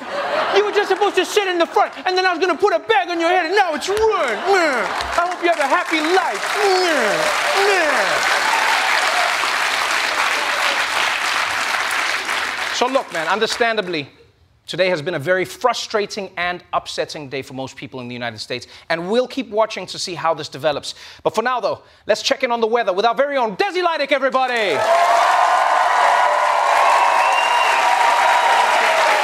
You 0.56 0.66
were 0.66 0.72
just 0.72 0.90
supposed 0.90 1.16
to 1.18 1.26
sit 1.26 1.48
in 1.48 1.60
the 1.60 1.68
front, 1.68 1.94
and 2.08 2.18
then 2.18 2.26
I 2.26 2.32
was 2.32 2.40
gonna 2.40 2.58
put 2.58 2.74
a 2.74 2.80
bag 2.80 3.10
on 3.10 3.20
your 3.20 3.30
head, 3.30 3.46
and 3.46 3.56
now 3.56 3.76
it's 3.76 3.88
ruined. 3.88 4.02
I 4.02 5.30
hope 5.30 5.44
you 5.44 5.50
have 5.50 5.60
a 5.60 5.68
happy 5.68 6.02
life. 6.02 6.42
So 12.76 12.88
look, 12.88 13.14
man, 13.14 13.28
understandably, 13.28 14.10
Today 14.68 14.89
has 14.89 15.01
been 15.01 15.15
a 15.15 15.20
very 15.20 15.44
frustrating 15.44 16.32
and 16.38 16.63
upsetting 16.72 17.27
day 17.30 17.41
for 17.41 17.53
most 17.53 17.75
people 17.75 18.00
in 18.00 18.08
the 18.08 18.13
United 18.13 18.38
States, 18.39 18.68
and 18.89 19.10
we'll 19.12 19.27
keep 19.27 19.50
watching 19.50 19.86
to 19.88 20.00
see 20.00 20.13
how 20.15 20.34
this 20.34 20.48
develops. 20.48 20.94
But 21.24 21.36
for 21.36 21.41
now, 21.41 21.60
though, 21.60 21.82
let's 22.08 22.22
check 22.22 22.44
in 22.44 22.51
on 22.51 22.62
the 22.62 22.68
weather 22.68 22.94
with 22.94 23.03
our 23.06 23.15
very 23.15 23.38
own 23.38 23.58
Desi 23.58 23.84
Lydic, 23.84 24.12
everybody! 24.12 24.77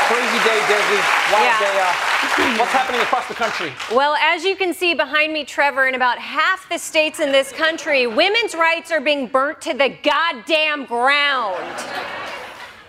Crazy 0.08 0.40
day, 0.44 0.60
Desi. 0.68 1.00
Wild 1.34 1.44
Yeah. 1.46 1.60
day. 1.60 1.80
Uh, 1.82 2.58
what's 2.58 2.72
happening 2.72 3.02
across 3.02 3.28
the 3.28 3.34
country? 3.34 3.74
Well, 3.94 4.16
as 4.16 4.44
you 4.44 4.56
can 4.56 4.74
see 4.74 4.94
behind 4.94 5.34
me, 5.34 5.44
Trevor, 5.44 5.86
in 5.88 5.96
about 5.96 6.18
half 6.18 6.68
the 6.70 6.78
states 6.78 7.20
in 7.20 7.32
this 7.32 7.52
country, 7.52 8.08
women's 8.08 8.56
rights 8.56 8.90
are 8.92 9.02
being 9.02 9.28
burnt 9.28 9.62
to 9.62 9.74
the 9.74 9.90
goddamn 10.04 10.86
ground. 10.86 11.58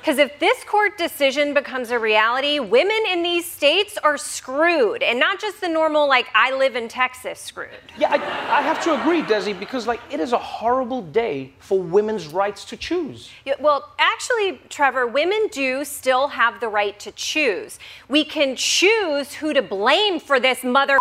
Because 0.09 0.21
if 0.21 0.39
this 0.39 0.65
court 0.65 0.97
decision 0.97 1.53
becomes 1.53 1.91
a 1.91 1.99
reality, 1.99 2.59
women 2.61 2.97
in 3.11 3.23
these 3.23 3.45
states 3.45 3.99
are 3.99 4.17
screwed. 4.17 5.03
And 5.03 5.21
not 5.21 5.39
just 5.39 5.61
the 5.61 5.69
normal, 5.69 6.09
like, 6.09 6.29
I 6.35 6.57
live 6.57 6.77
in 6.77 6.89
Texas 6.89 7.39
screwed. 7.39 7.69
Yeah, 7.99 8.13
I, 8.13 8.15
I 8.15 8.63
have 8.63 8.83
to 8.85 8.99
agree, 8.99 9.21
Desi, 9.21 9.53
because 9.61 9.87
like 9.87 10.01
it 10.11 10.19
is 10.19 10.33
a 10.33 10.39
horrible 10.39 11.03
day 11.03 11.53
for 11.59 11.79
women's 11.79 12.27
rights 12.27 12.65
to 12.71 12.77
choose. 12.79 13.29
Yeah, 13.45 13.57
Well, 13.61 13.93
actually, 13.99 14.63
Trevor, 14.71 15.07
women 15.07 15.47
do 15.53 15.85
still 15.85 16.29
have 16.29 16.59
the 16.59 16.69
right 16.69 16.99
to 17.01 17.13
choose. 17.13 17.79
We 18.09 18.25
can 18.25 18.57
choose 18.57 19.35
who 19.35 19.53
to 19.53 19.61
blame 19.61 20.21
for 20.21 20.41
this 20.41 20.65
mother 20.65 20.97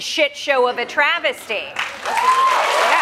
shit 0.00 0.36
show 0.36 0.68
of 0.68 0.78
a 0.78 0.86
travesty. 0.86 1.64
Yeah. 2.04 3.01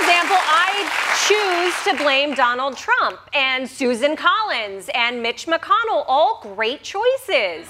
Example, 0.00 0.36
I 0.40 0.72
choose 1.28 1.74
to 1.84 2.02
blame 2.02 2.34
Donald 2.34 2.76
Trump 2.76 3.20
and 3.32 3.68
Susan 3.68 4.16
Collins 4.16 4.90
and 4.94 5.22
Mitch 5.22 5.46
McConnell, 5.46 6.04
all 6.06 6.40
great 6.42 6.82
choices. 6.82 7.66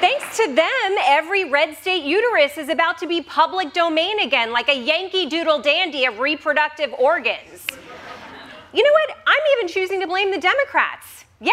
Thanks 0.00 0.36
to 0.36 0.54
them, 0.54 0.96
every 1.04 1.50
red 1.50 1.76
state 1.76 2.04
uterus 2.04 2.56
is 2.56 2.68
about 2.68 2.98
to 2.98 3.06
be 3.06 3.20
public 3.20 3.72
domain 3.72 4.20
again, 4.20 4.52
like 4.52 4.68
a 4.68 4.78
Yankee 4.78 5.26
Doodle 5.26 5.60
dandy 5.60 6.04
of 6.04 6.20
reproductive 6.20 6.92
organs. 6.94 7.66
You 8.72 8.82
know 8.84 8.92
what? 8.92 9.16
I'm 9.26 9.42
even 9.58 9.68
choosing 9.68 10.00
to 10.00 10.06
blame 10.06 10.30
the 10.30 10.40
Democrats. 10.40 11.24
Yeah, 11.40 11.52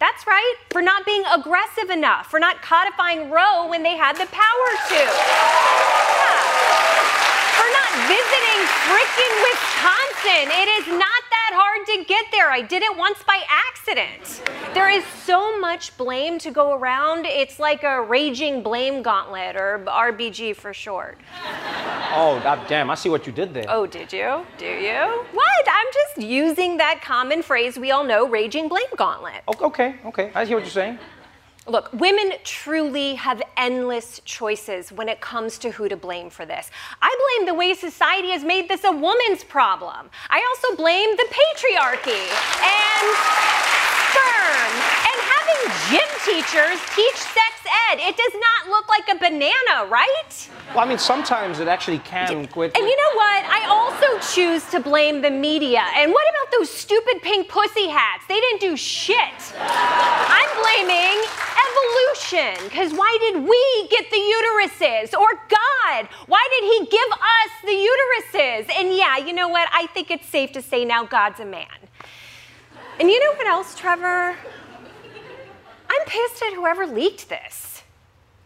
that's 0.00 0.26
right, 0.26 0.56
for 0.70 0.82
not 0.82 1.06
being 1.06 1.22
aggressive 1.32 1.90
enough, 1.90 2.26
for 2.26 2.40
not 2.40 2.62
codifying 2.62 3.30
Roe 3.30 3.68
when 3.68 3.82
they 3.82 3.96
had 3.96 4.16
the 4.16 4.26
power 4.26 4.68
to. 4.88 4.94
Yeah. 4.94 5.92
For 7.56 7.68
not 7.78 7.92
visiting 8.08 8.60
frickin' 8.88 9.34
Wisconsin. 9.48 10.46
It 10.50 10.68
is 10.80 10.86
not 10.88 11.22
that 11.30 11.52
hard 11.54 11.86
to 11.86 12.04
get 12.04 12.26
there. 12.32 12.50
I 12.50 12.62
did 12.62 12.82
it 12.82 12.96
once 12.96 13.22
by 13.24 13.42
accident. 13.48 14.42
There 14.74 14.88
is 14.88 15.04
so 15.04 15.58
much 15.60 15.96
blame 15.96 16.38
to 16.38 16.50
go 16.50 16.74
around. 16.74 17.26
It's 17.26 17.58
like 17.58 17.82
a 17.82 18.00
raging 18.00 18.62
blame 18.62 19.02
gauntlet, 19.02 19.56
or 19.56 19.84
RBG 19.86 20.56
for 20.56 20.72
short. 20.72 21.18
Oh, 22.14 22.40
damn, 22.68 22.90
I 22.90 22.94
see 22.94 23.08
what 23.08 23.26
you 23.26 23.32
did 23.32 23.52
there. 23.52 23.64
Oh, 23.68 23.86
did 23.86 24.12
you? 24.12 24.46
Do 24.58 24.66
you? 24.66 25.24
What? 25.32 25.68
I'm 25.68 25.86
just 25.92 26.28
using 26.28 26.78
that 26.78 27.00
common 27.02 27.42
phrase 27.42 27.78
we 27.78 27.90
all 27.90 28.04
know, 28.04 28.28
raging 28.28 28.68
blame 28.68 28.86
gauntlet. 28.96 29.42
Okay, 29.60 29.96
okay, 30.06 30.30
I 30.34 30.44
hear 30.44 30.56
what 30.56 30.64
you're 30.64 30.70
saying. 30.70 30.98
Look, 31.68 31.92
women 31.92 32.32
truly 32.42 33.14
have 33.14 33.40
endless 33.56 34.20
choices 34.24 34.90
when 34.90 35.08
it 35.08 35.20
comes 35.20 35.58
to 35.58 35.70
who 35.70 35.88
to 35.88 35.96
blame 35.96 36.28
for 36.28 36.44
this. 36.44 36.68
I 37.00 37.36
blame 37.38 37.46
the 37.46 37.54
way 37.54 37.72
society 37.74 38.30
has 38.30 38.42
made 38.42 38.68
this 38.68 38.82
a 38.82 38.90
woman's 38.90 39.44
problem. 39.44 40.10
I 40.28 40.42
also 40.42 40.76
blame 40.76 41.14
the 41.14 41.28
patriarchy 41.30 42.26
and 42.66 43.06
sperm 44.10 44.74
and 45.06 45.18
having 45.22 45.60
gym 45.86 46.10
teachers 46.26 46.82
teach 46.96 47.22
ed. 47.90 47.98
It 48.00 48.16
does 48.16 48.32
not 48.34 48.70
look 48.70 48.88
like 48.88 49.08
a 49.08 49.18
banana, 49.18 49.90
right? 49.90 50.50
Well, 50.74 50.84
I 50.84 50.88
mean, 50.88 50.98
sometimes 50.98 51.60
it 51.60 51.68
actually 51.68 51.98
can 52.00 52.46
quit. 52.48 52.76
And 52.76 52.84
you 52.84 52.96
know 52.96 53.16
what? 53.16 53.44
I 53.44 53.66
also 53.68 54.34
choose 54.34 54.64
to 54.70 54.80
blame 54.80 55.22
the 55.22 55.30
media. 55.30 55.84
And 55.96 56.12
what 56.12 56.24
about 56.30 56.58
those 56.58 56.70
stupid 56.70 57.22
pink 57.22 57.48
pussy 57.48 57.88
hats? 57.88 58.24
They 58.28 58.40
didn't 58.40 58.60
do 58.60 58.76
shit. 58.76 59.52
I'm 59.58 60.62
blaming 60.62 61.22
evolution. 61.72 62.68
Because 62.68 62.92
why 62.92 63.16
did 63.20 63.42
we 63.42 63.88
get 63.88 64.10
the 64.10 64.16
uteruses? 64.16 65.18
Or 65.18 65.30
God, 65.48 66.08
why 66.26 66.46
did 66.50 66.64
He 66.64 66.86
give 66.90 67.12
us 67.12 67.50
the 67.64 67.76
uteruses? 67.90 68.70
And 68.78 68.94
yeah, 68.96 69.18
you 69.18 69.32
know 69.32 69.48
what? 69.48 69.68
I 69.72 69.86
think 69.88 70.10
it's 70.10 70.28
safe 70.28 70.52
to 70.52 70.62
say 70.62 70.84
now 70.84 71.04
God's 71.04 71.40
a 71.40 71.44
man. 71.44 71.66
And 72.98 73.10
you 73.10 73.18
know 73.20 73.36
what 73.36 73.46
else, 73.46 73.74
Trevor? 73.74 74.36
I'm 75.92 76.06
pissed 76.06 76.42
at 76.42 76.54
whoever 76.54 76.86
leaked 76.86 77.28
this. 77.28 77.82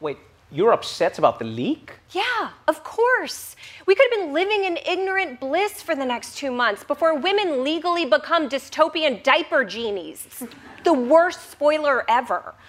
Wait, 0.01 0.19
You're 0.51 0.73
upset 0.73 1.19
about 1.19 1.39
the 1.39 1.45
leak? 1.45 1.93
Yeah, 2.13 2.51
of 2.69 2.85
course. 2.85 3.57
We 3.87 3.95
could 3.95 4.07
have 4.11 4.21
been 4.21 4.33
living 4.33 4.65
in 4.65 4.77
ignorant 4.87 5.41
bliss 5.41 5.83
for 5.83 5.95
the 5.97 6.05
next 6.05 6.37
two 6.37 6.51
months 6.53 6.85
before 6.85 7.15
women 7.19 7.65
legally 7.65 8.05
become 8.07 8.49
dystopian 8.49 9.23
diaper 9.23 9.65
genies. 9.65 10.27
It's 10.27 10.45
the 10.85 10.93
worst 10.93 11.51
spoiler 11.51 12.09
ever. 12.09 12.55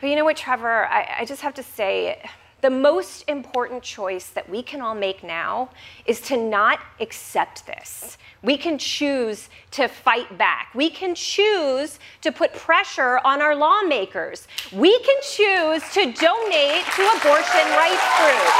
But 0.00 0.10
you 0.10 0.16
know 0.16 0.24
what, 0.24 0.36
Trevor? 0.36 0.86
I, 0.86 1.16
I 1.20 1.24
just 1.24 1.42
have 1.42 1.54
to 1.54 1.62
say, 1.62 2.22
the 2.60 2.70
most 2.70 3.24
important 3.28 3.82
choice 3.82 4.26
that 4.28 4.48
we 4.48 4.62
can 4.62 4.80
all 4.80 4.94
make 4.94 5.22
now 5.22 5.70
is 6.06 6.20
to 6.22 6.36
not 6.36 6.80
accept 7.00 7.66
this. 7.66 8.18
We 8.42 8.56
can 8.56 8.78
choose 8.78 9.48
to 9.72 9.88
fight 9.88 10.36
back. 10.38 10.70
We 10.74 10.90
can 10.90 11.14
choose 11.14 11.98
to 12.22 12.32
put 12.32 12.52
pressure 12.54 13.20
on 13.24 13.42
our 13.42 13.54
lawmakers. 13.54 14.48
We 14.72 14.98
can 15.00 15.16
choose 15.22 15.82
to 15.94 16.12
donate 16.12 16.84
to 16.96 17.02
abortion 17.18 17.66
rights 17.78 18.06
groups. 18.18 18.54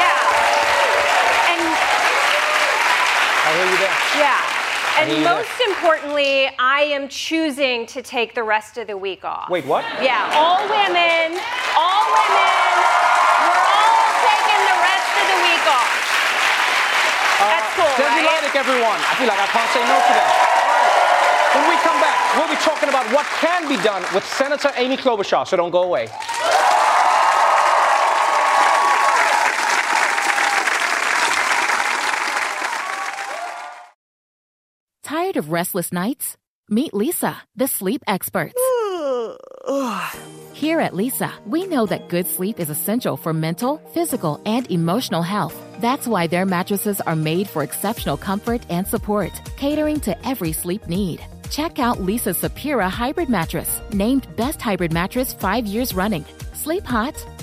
Yeah. 0.00 0.20
And 1.52 1.60
I 3.44 3.52
hear 3.56 3.70
you 3.70 3.78
there. 3.78 3.96
yeah. 4.20 4.54
And 4.96 5.24
most 5.24 5.50
importantly, 5.66 6.48
I 6.56 6.82
am 6.94 7.08
choosing 7.08 7.84
to 7.86 8.00
take 8.00 8.32
the 8.34 8.44
rest 8.44 8.78
of 8.78 8.86
the 8.86 8.96
week 8.96 9.24
off. 9.24 9.50
Wait, 9.50 9.66
what? 9.66 9.84
Yeah, 10.00 10.30
all 10.38 10.62
women, 10.70 11.34
all 11.74 12.04
women, 12.14 12.74
we're 13.42 13.66
all 13.74 14.06
taking 14.22 14.62
the 14.70 14.78
rest 14.78 15.10
of 15.18 15.26
the 15.34 15.40
week 15.42 15.66
off. 15.66 15.90
That's 17.50 17.74
cool, 17.76 17.92
Desi 17.98 18.08
right? 18.08 18.42
Lydic, 18.42 18.54
everyone. 18.56 19.00
I 19.00 19.14
feel 19.18 19.28
like 19.28 19.40
I 19.40 19.48
can't 19.48 19.70
say 19.70 19.82
no 19.84 19.96
to 19.98 20.12
that. 20.16 20.32
When 21.54 21.68
we 21.70 21.76
come 21.86 21.98
back, 22.00 22.18
we'll 22.36 22.48
be 22.48 22.60
talking 22.62 22.88
about 22.88 23.06
what 23.12 23.26
can 23.38 23.68
be 23.68 23.76
done 23.82 24.02
with 24.14 24.24
Senator 24.26 24.70
Amy 24.76 24.96
Klobuchar, 24.96 25.46
so 25.46 25.56
don't 25.56 25.70
go 25.70 25.84
away. 25.84 26.08
Tired 35.02 35.36
of 35.36 35.50
restless 35.52 35.92
nights? 35.92 36.36
Meet 36.68 36.92
Leesa, 36.92 37.36
the 37.54 37.68
sleep 37.68 38.02
experts. 38.06 38.60
Here 40.54 40.80
at 40.80 40.92
Leesa, 40.92 41.30
we 41.46 41.66
know 41.66 41.86
that 41.86 42.08
good 42.08 42.26
sleep 42.26 42.58
is 42.58 42.70
essential 42.70 43.16
for 43.16 43.32
mental, 43.32 43.78
physical, 43.92 44.40
and 44.46 44.70
emotional 44.70 45.22
health. 45.22 45.63
That's 45.78 46.06
why 46.06 46.26
their 46.26 46.46
mattresses 46.46 47.00
are 47.00 47.16
made 47.16 47.48
for 47.48 47.62
exceptional 47.62 48.16
comfort 48.16 48.62
and 48.70 48.86
support, 48.86 49.32
catering 49.56 50.00
to 50.00 50.26
every 50.26 50.52
sleep 50.52 50.86
need. 50.88 51.24
Check 51.50 51.78
out 51.78 51.98
Leesa's 51.98 52.38
Sapira 52.38 52.88
Hybrid 52.88 53.28
Mattress, 53.28 53.80
named 53.92 54.26
Best 54.36 54.60
Hybrid 54.62 54.92
Mattress 54.92 55.34
five 55.34 55.66
years 55.66 55.92
running. 55.94 56.24
Sleep 56.52 56.84
hot? 56.84 57.14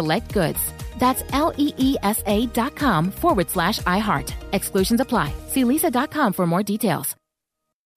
select 0.00 0.32
goods. 0.32 0.60
That's 0.98 1.22
L 1.32 1.52
E 1.56 1.72
E 1.76 1.96
S 2.02 2.22
A 2.26 2.46
dot 2.46 2.74
com 2.74 3.10
forward 3.10 3.50
slash 3.50 3.78
iHeart. 3.80 4.32
Exclusions 4.52 5.00
apply. 5.00 5.32
See 5.48 5.64
leesa.com 5.64 6.32
for 6.32 6.46
more 6.46 6.62
details. 6.62 7.16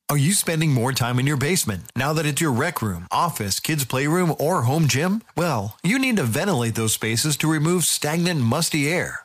Are 0.09 0.17
you 0.17 0.33
spending 0.33 0.71
more 0.71 0.91
time 0.91 1.17
in 1.17 1.25
your 1.25 1.37
basement 1.37 1.83
now 1.95 2.13
that 2.13 2.25
it's 2.25 2.41
your 2.41 2.51
rec 2.51 2.81
room, 2.81 3.07
office, 3.09 3.59
kids' 3.59 3.85
playroom, 3.85 4.33
or 4.37 4.63
home 4.63 4.87
gym? 4.87 5.21
Well, 5.37 5.77
you 5.81 5.97
need 5.97 6.17
to 6.17 6.23
ventilate 6.23 6.75
those 6.75 6.93
spaces 6.93 7.37
to 7.37 7.51
remove 7.51 7.85
stagnant, 7.85 8.41
musty 8.41 8.91
air. 8.91 9.22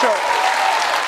Show. 0.00 0.32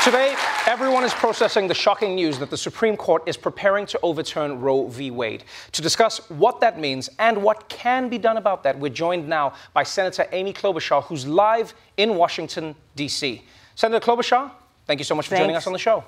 Today, 0.05 0.37
everyone 0.67 1.05
is 1.05 1.15
processing 1.15 1.67
the 1.67 1.75
shocking 1.75 2.15
news 2.15 2.39
that 2.39 2.51
the 2.51 2.57
Supreme 2.57 2.97
Court 2.97 3.23
is 3.27 3.37
preparing 3.37 3.87
to 3.87 3.99
overturn 4.03 4.61
Roe 4.61 4.87
v. 4.89 5.11
Wade. 5.11 5.45
To 5.73 5.81
discuss 5.81 6.19
what 6.29 6.61
that 6.61 6.79
means 6.79 7.09
and 7.19 7.43
what 7.43 7.69
can 7.69 8.11
be 8.11 8.19
done 8.19 8.37
about 8.37 8.63
that, 8.65 8.79
we're 8.79 8.93
joined 8.93 9.27
now 9.27 9.55
by 9.73 9.83
Senator 9.83 10.27
Amy 10.33 10.53
Klobuchar, 10.53 11.05
who's 11.05 11.27
live 11.27 11.73
in 11.97 12.17
Washington, 12.17 12.75
D.C. 12.97 13.43
Senator 13.75 14.05
Klobuchar, 14.05 14.51
thank 14.87 15.01
you 15.01 15.05
so 15.05 15.15
much 15.15 15.29
for 15.29 15.37
joining 15.37 15.57
us 15.57 15.67
on 15.67 15.73
the 15.73 15.79
show. 15.79 16.05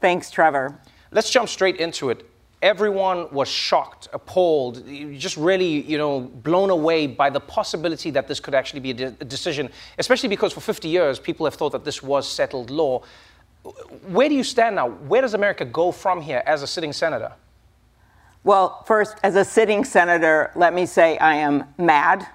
Thanks, 0.00 0.30
Trevor. 0.30 0.78
Let's 1.10 1.30
jump 1.30 1.48
straight 1.48 1.76
into 1.76 2.10
it. 2.10 2.28
Everyone 2.62 3.28
was 3.32 3.48
shocked, 3.48 4.08
appalled, 4.12 4.86
just 5.18 5.36
really, 5.36 5.82
you 5.82 5.98
know, 5.98 6.20
blown 6.20 6.70
away 6.70 7.08
by 7.08 7.28
the 7.28 7.40
possibility 7.40 8.10
that 8.10 8.28
this 8.28 8.38
could 8.38 8.54
actually 8.54 8.78
be 8.80 8.90
a, 8.92 8.94
de- 8.94 9.16
a 9.20 9.24
decision, 9.24 9.68
especially 9.98 10.28
because 10.28 10.52
for 10.52 10.60
50 10.60 10.88
years 10.88 11.18
people 11.18 11.44
have 11.44 11.54
thought 11.54 11.72
that 11.72 11.84
this 11.84 12.02
was 12.02 12.28
settled 12.28 12.70
law. 12.70 13.02
Where 14.06 14.28
do 14.28 14.36
you 14.36 14.44
stand 14.44 14.76
now? 14.76 14.88
Where 14.88 15.22
does 15.22 15.34
America 15.34 15.64
go 15.64 15.90
from 15.90 16.22
here 16.22 16.42
as 16.46 16.62
a 16.62 16.66
sitting 16.68 16.92
senator? 16.92 17.32
Well, 18.44 18.82
first, 18.86 19.16
as 19.22 19.36
a 19.36 19.44
sitting 19.44 19.84
senator, 19.84 20.50
let 20.56 20.72
me 20.72 20.86
say 20.86 21.18
I 21.18 21.34
am 21.36 21.64
mad. 21.78 22.26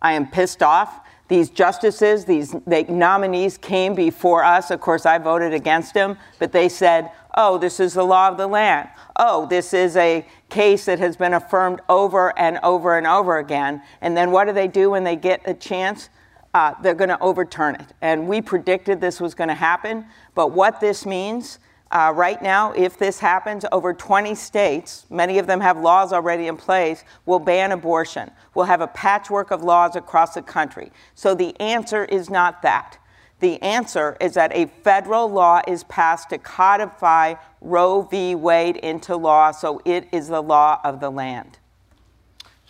I 0.00 0.14
am 0.14 0.28
pissed 0.28 0.62
off. 0.62 1.01
These 1.32 1.48
justices, 1.48 2.26
these 2.26 2.54
nominees 2.90 3.56
came 3.56 3.94
before 3.94 4.44
us. 4.44 4.70
Of 4.70 4.82
course, 4.82 5.06
I 5.06 5.16
voted 5.16 5.54
against 5.54 5.94
them, 5.94 6.18
but 6.38 6.52
they 6.52 6.68
said, 6.68 7.10
oh, 7.38 7.56
this 7.56 7.80
is 7.80 7.94
the 7.94 8.04
law 8.04 8.28
of 8.28 8.36
the 8.36 8.46
land. 8.46 8.90
Oh, 9.16 9.46
this 9.46 9.72
is 9.72 9.96
a 9.96 10.26
case 10.50 10.84
that 10.84 10.98
has 10.98 11.16
been 11.16 11.32
affirmed 11.32 11.80
over 11.88 12.38
and 12.38 12.58
over 12.62 12.98
and 12.98 13.06
over 13.06 13.38
again. 13.38 13.80
And 14.02 14.14
then 14.14 14.30
what 14.30 14.44
do 14.44 14.52
they 14.52 14.68
do 14.68 14.90
when 14.90 15.04
they 15.04 15.16
get 15.16 15.40
a 15.46 15.54
chance? 15.54 16.10
Uh, 16.52 16.74
they're 16.82 16.92
going 16.92 17.08
to 17.08 17.18
overturn 17.22 17.76
it. 17.76 17.94
And 18.02 18.28
we 18.28 18.42
predicted 18.42 19.00
this 19.00 19.18
was 19.18 19.34
going 19.34 19.48
to 19.48 19.54
happen. 19.54 20.04
But 20.34 20.50
what 20.50 20.80
this 20.80 21.06
means 21.06 21.58
uh, 21.92 22.10
right 22.14 22.40
now, 22.40 22.72
if 22.72 22.98
this 22.98 23.18
happens, 23.18 23.64
over 23.70 23.92
20 23.92 24.34
states, 24.34 25.04
many 25.10 25.38
of 25.38 25.46
them 25.46 25.60
have 25.60 25.78
laws 25.78 26.12
already 26.12 26.46
in 26.46 26.56
place, 26.56 27.04
will 27.26 27.38
ban 27.38 27.70
abortion. 27.70 28.30
We'll 28.54 28.64
have 28.64 28.80
a 28.80 28.86
patchwork 28.86 29.50
of 29.50 29.62
laws 29.62 29.94
across 29.94 30.34
the 30.34 30.42
country. 30.42 30.90
So 31.14 31.34
the 31.34 31.58
answer 31.60 32.06
is 32.06 32.30
not 32.30 32.62
that. 32.62 32.98
The 33.40 33.60
answer 33.60 34.16
is 34.20 34.34
that 34.34 34.56
a 34.56 34.66
federal 34.66 35.28
law 35.28 35.60
is 35.66 35.84
passed 35.84 36.30
to 36.30 36.38
codify 36.38 37.34
Roe 37.60 38.02
v. 38.02 38.34
Wade 38.36 38.76
into 38.76 39.16
law, 39.16 39.50
so 39.50 39.82
it 39.84 40.08
is 40.12 40.28
the 40.28 40.40
law 40.40 40.80
of 40.84 41.00
the 41.00 41.10
land. 41.10 41.58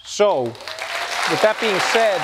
So, 0.03 0.45
with 0.45 1.43
that 1.43 1.59
being 1.61 1.79
said, 1.79 2.19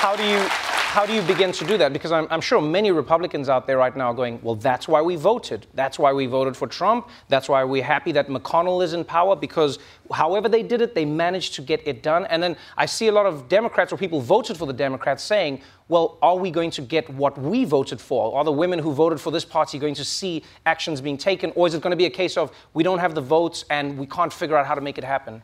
how 0.00 0.16
do 0.16 0.24
you 0.24 0.69
how 0.90 1.06
do 1.06 1.12
you 1.12 1.22
begin 1.22 1.52
to 1.52 1.64
do 1.64 1.78
that? 1.78 1.92
Because 1.92 2.10
I'm, 2.10 2.26
I'm 2.30 2.40
sure 2.40 2.60
many 2.60 2.90
Republicans 2.90 3.48
out 3.48 3.64
there 3.68 3.78
right 3.78 3.96
now 3.96 4.08
are 4.08 4.14
going, 4.14 4.40
well, 4.42 4.56
that's 4.56 4.88
why 4.88 5.00
we 5.00 5.14
voted. 5.14 5.68
That's 5.74 6.00
why 6.00 6.12
we 6.12 6.26
voted 6.26 6.56
for 6.56 6.66
Trump. 6.66 7.08
That's 7.28 7.48
why 7.48 7.62
we're 7.62 7.84
happy 7.84 8.10
that 8.10 8.26
McConnell 8.26 8.82
is 8.82 8.92
in 8.92 9.04
power 9.04 9.36
because 9.36 9.78
however 10.12 10.48
they 10.48 10.64
did 10.64 10.80
it, 10.80 10.96
they 10.96 11.04
managed 11.04 11.54
to 11.54 11.62
get 11.62 11.80
it 11.86 12.02
done. 12.02 12.26
And 12.26 12.42
then 12.42 12.56
I 12.76 12.86
see 12.86 13.06
a 13.06 13.12
lot 13.12 13.26
of 13.26 13.48
Democrats 13.48 13.92
or 13.92 13.98
people 13.98 14.20
voted 14.20 14.56
for 14.56 14.66
the 14.66 14.72
Democrats 14.72 15.22
saying, 15.22 15.60
well, 15.86 16.18
are 16.22 16.34
we 16.34 16.50
going 16.50 16.72
to 16.72 16.82
get 16.82 17.08
what 17.08 17.38
we 17.38 17.64
voted 17.64 18.00
for? 18.00 18.36
Are 18.36 18.42
the 18.42 18.50
women 18.50 18.80
who 18.80 18.92
voted 18.92 19.20
for 19.20 19.30
this 19.30 19.44
party 19.44 19.78
going 19.78 19.94
to 19.94 20.04
see 20.04 20.42
actions 20.66 21.00
being 21.00 21.18
taken? 21.18 21.52
Or 21.54 21.68
is 21.68 21.74
it 21.74 21.82
going 21.82 21.92
to 21.92 21.96
be 21.96 22.06
a 22.06 22.10
case 22.10 22.36
of 22.36 22.50
we 22.74 22.82
don't 22.82 22.98
have 22.98 23.14
the 23.14 23.20
votes 23.20 23.64
and 23.70 23.96
we 23.96 24.06
can't 24.06 24.32
figure 24.32 24.56
out 24.56 24.66
how 24.66 24.74
to 24.74 24.80
make 24.80 24.98
it 24.98 25.04
happen? 25.04 25.40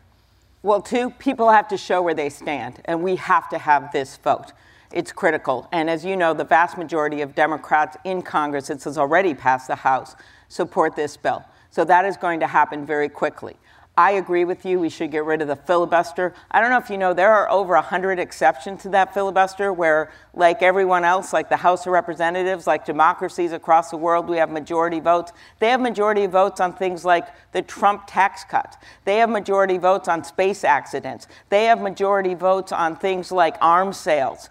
Well, 0.64 0.82
two, 0.82 1.10
people 1.10 1.50
have 1.50 1.68
to 1.68 1.76
show 1.76 2.02
where 2.02 2.14
they 2.14 2.30
stand, 2.30 2.82
and 2.86 3.00
we 3.00 3.14
have 3.14 3.48
to 3.50 3.58
have 3.58 3.92
this 3.92 4.16
vote. 4.16 4.50
It's 4.92 5.12
critical. 5.12 5.68
And 5.72 5.90
as 5.90 6.04
you 6.04 6.16
know, 6.16 6.34
the 6.34 6.44
vast 6.44 6.78
majority 6.78 7.20
of 7.20 7.34
Democrats 7.34 7.96
in 8.04 8.22
Congress, 8.22 8.70
it 8.70 8.82
has 8.84 8.98
already 8.98 9.34
passed 9.34 9.68
the 9.68 9.76
House, 9.76 10.16
support 10.48 10.96
this 10.96 11.16
bill. 11.16 11.44
So 11.70 11.84
that 11.84 12.04
is 12.04 12.16
going 12.16 12.40
to 12.40 12.46
happen 12.46 12.86
very 12.86 13.08
quickly. 13.08 13.56
I 13.98 14.12
agree 14.12 14.44
with 14.44 14.66
you. 14.66 14.78
We 14.78 14.90
should 14.90 15.10
get 15.10 15.24
rid 15.24 15.40
of 15.40 15.48
the 15.48 15.56
filibuster. 15.56 16.34
I 16.50 16.60
don't 16.60 16.68
know 16.68 16.76
if 16.76 16.90
you 16.90 16.98
know, 16.98 17.14
there 17.14 17.32
are 17.32 17.50
over 17.50 17.72
100 17.74 18.18
exceptions 18.18 18.82
to 18.82 18.90
that 18.90 19.14
filibuster 19.14 19.72
where, 19.72 20.12
like 20.34 20.60
everyone 20.60 21.02
else, 21.02 21.32
like 21.32 21.48
the 21.48 21.56
House 21.56 21.86
of 21.86 21.92
Representatives, 21.92 22.66
like 22.66 22.84
democracies 22.84 23.52
across 23.52 23.90
the 23.90 23.96
world, 23.96 24.28
we 24.28 24.36
have 24.36 24.50
majority 24.50 25.00
votes. 25.00 25.32
They 25.60 25.70
have 25.70 25.80
majority 25.80 26.26
votes 26.26 26.60
on 26.60 26.74
things 26.74 27.06
like 27.06 27.28
the 27.52 27.62
Trump 27.62 28.02
tax 28.06 28.44
cut. 28.44 28.76
They 29.06 29.16
have 29.16 29.30
majority 29.30 29.78
votes 29.78 30.08
on 30.08 30.24
space 30.24 30.62
accidents. 30.62 31.26
They 31.48 31.64
have 31.64 31.80
majority 31.80 32.34
votes 32.34 32.72
on 32.72 32.96
things 32.96 33.32
like 33.32 33.56
arms 33.62 33.96
sales. 33.96 34.50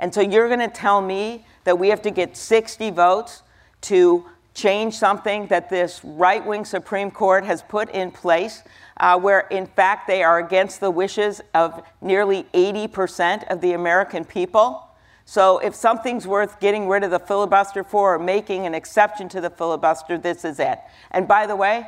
And 0.00 0.12
so 0.12 0.20
you're 0.22 0.48
going 0.48 0.60
to 0.60 0.68
tell 0.68 1.00
me 1.00 1.44
that 1.64 1.78
we 1.78 1.90
have 1.90 2.02
to 2.02 2.10
get 2.10 2.36
60 2.36 2.90
votes 2.90 3.42
to 3.82 4.24
change 4.54 4.94
something 4.94 5.46
that 5.46 5.70
this 5.70 6.00
right 6.02 6.44
wing 6.44 6.64
Supreme 6.64 7.10
Court 7.10 7.44
has 7.44 7.62
put 7.62 7.90
in 7.90 8.10
place, 8.10 8.62
uh, 8.96 9.18
where 9.18 9.40
in 9.40 9.66
fact 9.66 10.08
they 10.08 10.22
are 10.22 10.38
against 10.38 10.80
the 10.80 10.90
wishes 10.90 11.40
of 11.54 11.82
nearly 12.00 12.44
80% 12.54 13.46
of 13.48 13.60
the 13.60 13.74
American 13.74 14.24
people. 14.24 14.86
So 15.26 15.58
if 15.58 15.74
something's 15.74 16.26
worth 16.26 16.58
getting 16.60 16.88
rid 16.88 17.04
of 17.04 17.10
the 17.10 17.20
filibuster 17.20 17.84
for 17.84 18.14
or 18.14 18.18
making 18.18 18.66
an 18.66 18.74
exception 18.74 19.28
to 19.28 19.40
the 19.40 19.50
filibuster, 19.50 20.18
this 20.18 20.44
is 20.44 20.58
it. 20.58 20.80
And 21.10 21.28
by 21.28 21.46
the 21.46 21.54
way, 21.54 21.86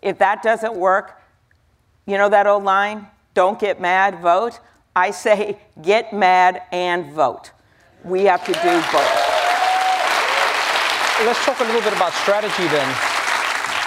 if 0.00 0.18
that 0.18 0.42
doesn't 0.42 0.74
work, 0.74 1.20
you 2.06 2.16
know 2.16 2.28
that 2.30 2.46
old 2.46 2.64
line, 2.64 3.08
don't 3.34 3.58
get 3.58 3.80
mad, 3.80 4.20
vote? 4.20 4.60
I 4.98 5.12
say 5.12 5.58
get 5.80 6.12
mad 6.12 6.62
and 6.72 7.12
vote. 7.12 7.52
We 8.04 8.24
have 8.24 8.44
to 8.46 8.52
do 8.52 8.82
both 8.92 9.28
let's 11.24 11.44
talk 11.44 11.58
a 11.58 11.64
little 11.64 11.80
bit 11.80 11.92
about 11.92 12.12
strategy 12.12 12.68
then. 12.68 12.96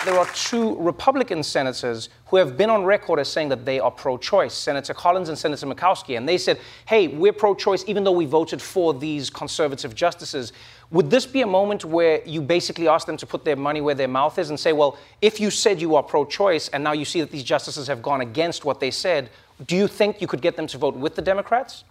There 0.03 0.17
are 0.17 0.25
two 0.33 0.77
Republican 0.79 1.43
senators 1.43 2.09
who 2.25 2.35
have 2.37 2.57
been 2.57 2.69
on 2.69 2.83
record 2.83 3.19
as 3.19 3.29
saying 3.29 3.49
that 3.49 3.65
they 3.65 3.79
are 3.79 3.91
pro 3.91 4.17
choice 4.17 4.53
Senator 4.53 4.93
Collins 4.93 5.29
and 5.29 5.37
Senator 5.37 5.65
Murkowski. 5.65 6.17
And 6.17 6.27
they 6.27 6.37
said, 6.37 6.59
hey, 6.87 7.07
we're 7.07 7.31
pro 7.31 7.55
choice 7.55 7.85
even 7.87 8.03
though 8.03 8.11
we 8.11 8.25
voted 8.25 8.61
for 8.61 8.93
these 8.93 9.29
conservative 9.29 9.95
justices. 9.95 10.51
Would 10.89 11.09
this 11.09 11.25
be 11.25 11.41
a 11.41 11.47
moment 11.47 11.85
where 11.85 12.21
you 12.25 12.41
basically 12.41 12.89
ask 12.89 13.07
them 13.07 13.15
to 13.17 13.25
put 13.25 13.45
their 13.45 13.55
money 13.55 13.79
where 13.79 13.95
their 13.95 14.09
mouth 14.09 14.37
is 14.39 14.49
and 14.49 14.59
say, 14.59 14.73
well, 14.73 14.97
if 15.21 15.39
you 15.39 15.49
said 15.51 15.79
you 15.79 15.95
are 15.95 16.03
pro 16.03 16.25
choice 16.25 16.67
and 16.69 16.83
now 16.83 16.91
you 16.91 17.05
see 17.05 17.21
that 17.21 17.31
these 17.31 17.43
justices 17.43 17.87
have 17.87 18.01
gone 18.01 18.19
against 18.19 18.65
what 18.65 18.81
they 18.81 18.91
said, 18.91 19.29
do 19.67 19.75
you 19.75 19.87
think 19.87 20.21
you 20.21 20.27
could 20.27 20.41
get 20.41 20.55
them 20.55 20.67
to 20.67 20.77
vote 20.77 20.95
with 20.95 21.15
the 21.15 21.21
Democrats? 21.21 21.83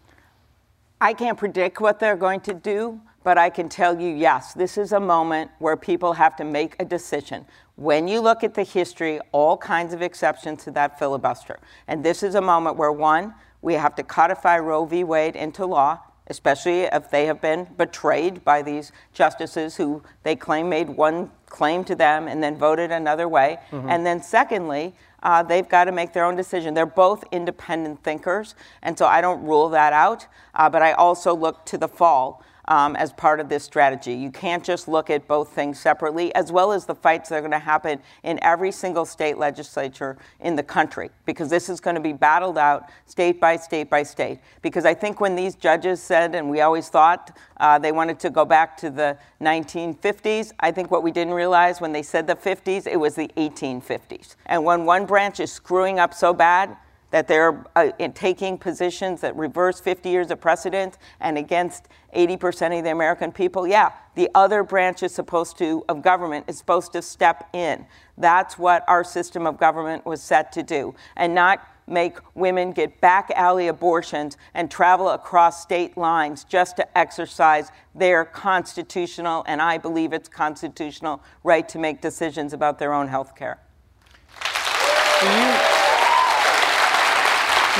I 1.01 1.15
can't 1.15 1.39
predict 1.39 1.81
what 1.81 1.99
they're 1.99 2.17
going 2.17 2.41
to 2.41 2.55
do. 2.55 3.01
But 3.23 3.37
I 3.37 3.51
can 3.51 3.69
tell 3.69 4.01
you, 4.01 4.15
yes, 4.15 4.55
this 4.55 4.79
is 4.79 4.93
a 4.93 5.01
moment 5.01 5.51
where 5.59 5.77
people 5.77 6.15
have 6.15 6.37
to 6.37 6.45
make 6.45 6.75
a 6.81 6.85
decision. 6.87 7.45
When 7.77 8.09
you 8.09 8.21
look 8.21 8.43
at 8.43 8.55
the 8.55 8.63
history, 8.63 9.21
all 9.33 9.59
kinds 9.59 9.93
of 9.93 10.01
exceptions 10.01 10.65
to 10.65 10.71
that 10.73 10.99
filibuster. 10.99 11.59
And 11.87 12.03
this 12.03 12.23
is 12.23 12.35
a 12.35 12.41
moment 12.41 12.77
where, 12.77 12.93
one, 12.93 13.35
we 13.61 13.75
have 13.75 13.95
to 13.97 14.03
codify 14.03 14.59
Roe 14.59 14.87
v. 14.87 15.05
Wade 15.05 15.37
into 15.37 15.67
law, 15.67 16.01
especially 16.29 16.85
if 16.85 17.11
they 17.11 17.27
have 17.27 17.43
been 17.43 17.67
betrayed 17.77 18.43
by 18.43 18.63
these 18.63 18.91
justices 19.13 19.77
who 19.77 20.03
they 20.23 20.35
claim 20.35 20.71
made 20.71 20.89
one 20.89 21.31
claim 21.47 21.85
to 21.85 21.95
them 21.95 22.27
and 22.27 22.43
then 22.43 22.57
voted 22.57 22.91
another 22.91 23.29
way. 23.29 23.59
Mm-hmm. 23.71 23.91
And 23.91 24.07
then, 24.07 24.23
secondly, 24.23 24.95
uh, 25.23 25.43
they've 25.43 25.69
got 25.69 25.85
to 25.85 25.93
make 25.93 26.13
their 26.13 26.25
own 26.25 26.37
decision. 26.37 26.75
They're 26.75 26.87
both 26.87 27.25
independent 27.31 28.03
thinkers, 28.03 28.55
and 28.83 28.99
so 28.99 29.07
I 29.07 29.21
don't 29.21 29.43
rule 29.45 29.69
that 29.71 29.93
out. 29.93 30.27
Uh, 30.55 30.69
but 30.71 30.83
I 30.83 30.93
also 30.93 31.35
look 31.35 31.65
to 31.67 31.79
the 31.79 31.89
fall 31.89 32.43
um, 32.71 32.95
as 32.95 33.13
part 33.13 33.41
of 33.41 33.49
this 33.49 33.65
strategy. 33.65 34.15
You 34.15 34.31
can't 34.31 34.65
just 34.65 34.87
look 34.87 35.11
at 35.11 35.27
both 35.27 35.53
things 35.53 35.79
separately, 35.79 36.33
as 36.37 36.53
well 36.53 36.73
as 36.73 36.87
the 36.87 36.95
fights 36.95 37.29
that 37.29 37.35
are 37.35 37.41
going 37.41 37.51
to 37.51 37.59
happen 37.59 37.99
in 38.23 38.39
every 38.43 38.71
single 38.71 39.05
state 39.05 39.37
legislature 39.37 40.17
in 40.39 40.55
the 40.55 40.63
country, 40.63 41.11
because 41.27 41.51
this 41.51 41.69
is 41.69 41.81
going 41.81 41.97
to 41.97 42.01
be 42.01 42.13
battled 42.13 42.57
out 42.57 42.89
state 43.07 43.41
by 43.41 43.57
state 43.57 43.91
by 43.91 44.05
state. 44.05 44.39
Because 44.63 44.87
I 44.87 44.95
think 44.95 45.21
when 45.21 45.35
these 45.35 45.57
judges 45.57 46.01
said, 46.01 46.37
and 46.37 46.49
we 46.49 46.61
always 46.61 46.89
thought 46.89 47.37
uh, 47.59 47.79
they 47.79 47.93
wanted 47.93 48.21
to 48.21 48.31
go 48.31 48.45
back 48.45 48.77
to 48.79 48.89
the 48.89 49.19
1950s, 49.41 50.53
I 50.61 50.71
think 50.71 50.93
what 50.93 51.03
we 51.03 51.11
didn't 51.11 51.35
realize 51.35 51.81
when 51.81 51.93
they 51.93 52.03
said 52.03 52.29
the 52.29 52.37
50s, 52.37 52.87
it 52.87 52.97
was 52.97 53.17
the 53.17 53.29
1850s. 53.37 54.37
And 54.47 54.65
when 54.65 54.85
one 54.85 55.07
branch 55.07 55.41
is 55.41 55.53
screwing 55.53 55.99
up 55.99 56.15
so 56.15 56.33
bad, 56.33 56.77
that 57.11 57.29
they're 57.29 57.64
uh, 57.77 57.90
taking 58.14 58.57
positions 58.57 59.20
that 59.20 59.37
reverse 59.37 59.81
50 59.81 60.09
years 60.09 60.31
of 60.31 60.40
precedent 60.40 60.99
and 61.20 61.37
against 61.37 61.88
80% 62.14 62.79
of 62.79 62.85
the 62.85 62.90
American 62.90 63.33
people, 63.33 63.66
yeah, 63.66 63.92
the 64.14 64.29
other 64.35 64.62
branch 64.62 65.03
is 65.03 65.14
supposed 65.14 65.59
to, 65.59 65.85
of 65.88 66.03
government, 66.03 66.44
is 66.49 66.59
supposed 66.59 66.92
to 66.92 67.03
step 67.03 67.49
in. 67.53 67.87
That's 68.18 68.59
what 68.59 68.85
our 68.88 69.05
system 69.05 69.46
of 69.46 69.59
government 69.59 70.05
was 70.07 70.23
set 70.23 70.53
to 70.53 70.62
do, 70.62 70.94
and 71.16 71.35
not 71.35 71.66
make 71.87 72.18
women 72.35 72.70
get 72.73 73.01
back 73.01 73.31
alley 73.35 73.66
abortions 73.68 74.37
and 74.55 74.70
travel 74.70 75.11
across 75.11 75.61
state 75.61 75.96
lines 75.96 76.44
just 76.44 76.77
to 76.77 76.99
exercise 76.99 77.70
their 77.94 78.25
constitutional, 78.25 79.44
and 79.46 79.61
I 79.61 79.79
believe 79.79 80.12
it's 80.12 80.29
constitutional, 80.29 81.23
right 81.42 81.68
to 81.68 81.79
make 81.79 82.01
decisions 82.01 82.53
about 82.53 82.79
their 82.79 82.92
own 82.92 83.09
health 83.09 83.35
care. 83.35 83.59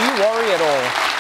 Do 0.01 0.07
you, 0.07 0.13
worry 0.13 0.51
at 0.51 0.61
all 0.63 1.11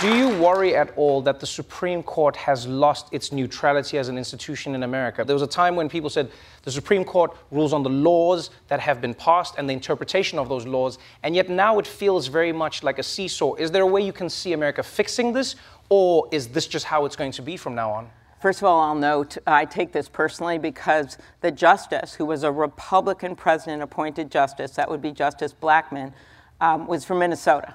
do 0.00 0.16
you 0.16 0.28
worry 0.40 0.76
at 0.76 0.96
all 0.96 1.20
that 1.22 1.40
the 1.40 1.46
Supreme 1.46 2.02
Court 2.04 2.36
has 2.36 2.66
lost 2.68 3.08
its 3.12 3.32
neutrality 3.32 3.98
as 3.98 4.08
an 4.08 4.16
institution 4.16 4.74
in 4.76 4.84
America? 4.84 5.24
There 5.24 5.34
was 5.34 5.42
a 5.42 5.46
time 5.46 5.74
when 5.74 5.88
people 5.88 6.08
said 6.08 6.30
the 6.62 6.70
Supreme 6.70 7.04
Court 7.04 7.36
rules 7.50 7.72
on 7.72 7.82
the 7.82 7.90
laws 7.90 8.50
that 8.68 8.78
have 8.78 9.00
been 9.00 9.12
passed 9.12 9.56
and 9.58 9.68
the 9.68 9.74
interpretation 9.74 10.38
of 10.38 10.48
those 10.48 10.66
laws, 10.66 10.98
and 11.24 11.34
yet 11.34 11.50
now 11.50 11.78
it 11.80 11.86
feels 11.86 12.28
very 12.28 12.52
much 12.52 12.84
like 12.84 12.98
a 12.98 13.02
seesaw. 13.02 13.54
Is 13.56 13.72
there 13.72 13.82
a 13.82 13.86
way 13.86 14.00
you 14.00 14.12
can 14.12 14.30
see 14.30 14.52
America 14.52 14.84
fixing 14.84 15.32
this, 15.32 15.56
or 15.88 16.28
is 16.30 16.48
this 16.48 16.66
just 16.66 16.86
how 16.86 17.04
it's 17.04 17.16
going 17.16 17.32
to 17.32 17.42
be 17.42 17.56
from 17.56 17.74
now 17.74 17.90
on? 17.90 18.08
First 18.40 18.60
of 18.60 18.66
all, 18.66 18.80
I'll 18.80 18.94
note 18.94 19.36
I 19.48 19.64
take 19.64 19.90
this 19.90 20.08
personally 20.08 20.58
because 20.58 21.18
the 21.40 21.50
justice, 21.50 22.14
who 22.14 22.24
was 22.24 22.44
a 22.44 22.52
Republican 22.52 23.34
president 23.34 23.82
appointed 23.82 24.30
justice, 24.30 24.70
that 24.72 24.88
would 24.88 25.02
be 25.02 25.10
Justice 25.10 25.52
Blackmun, 25.52 26.12
um, 26.60 26.86
was 26.86 27.04
from 27.04 27.18
Minnesota. 27.20 27.74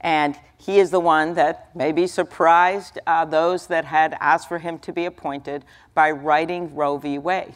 And 0.00 0.36
he 0.58 0.78
is 0.78 0.90
the 0.90 1.00
one 1.00 1.34
that 1.34 1.70
maybe 1.74 2.06
surprised 2.06 2.98
uh, 3.06 3.24
those 3.24 3.66
that 3.68 3.84
had 3.84 4.16
asked 4.20 4.48
for 4.48 4.58
him 4.58 4.78
to 4.80 4.92
be 4.92 5.04
appointed 5.04 5.64
by 5.94 6.10
writing 6.10 6.74
Roe 6.74 6.98
v. 6.98 7.18
Wade. 7.18 7.54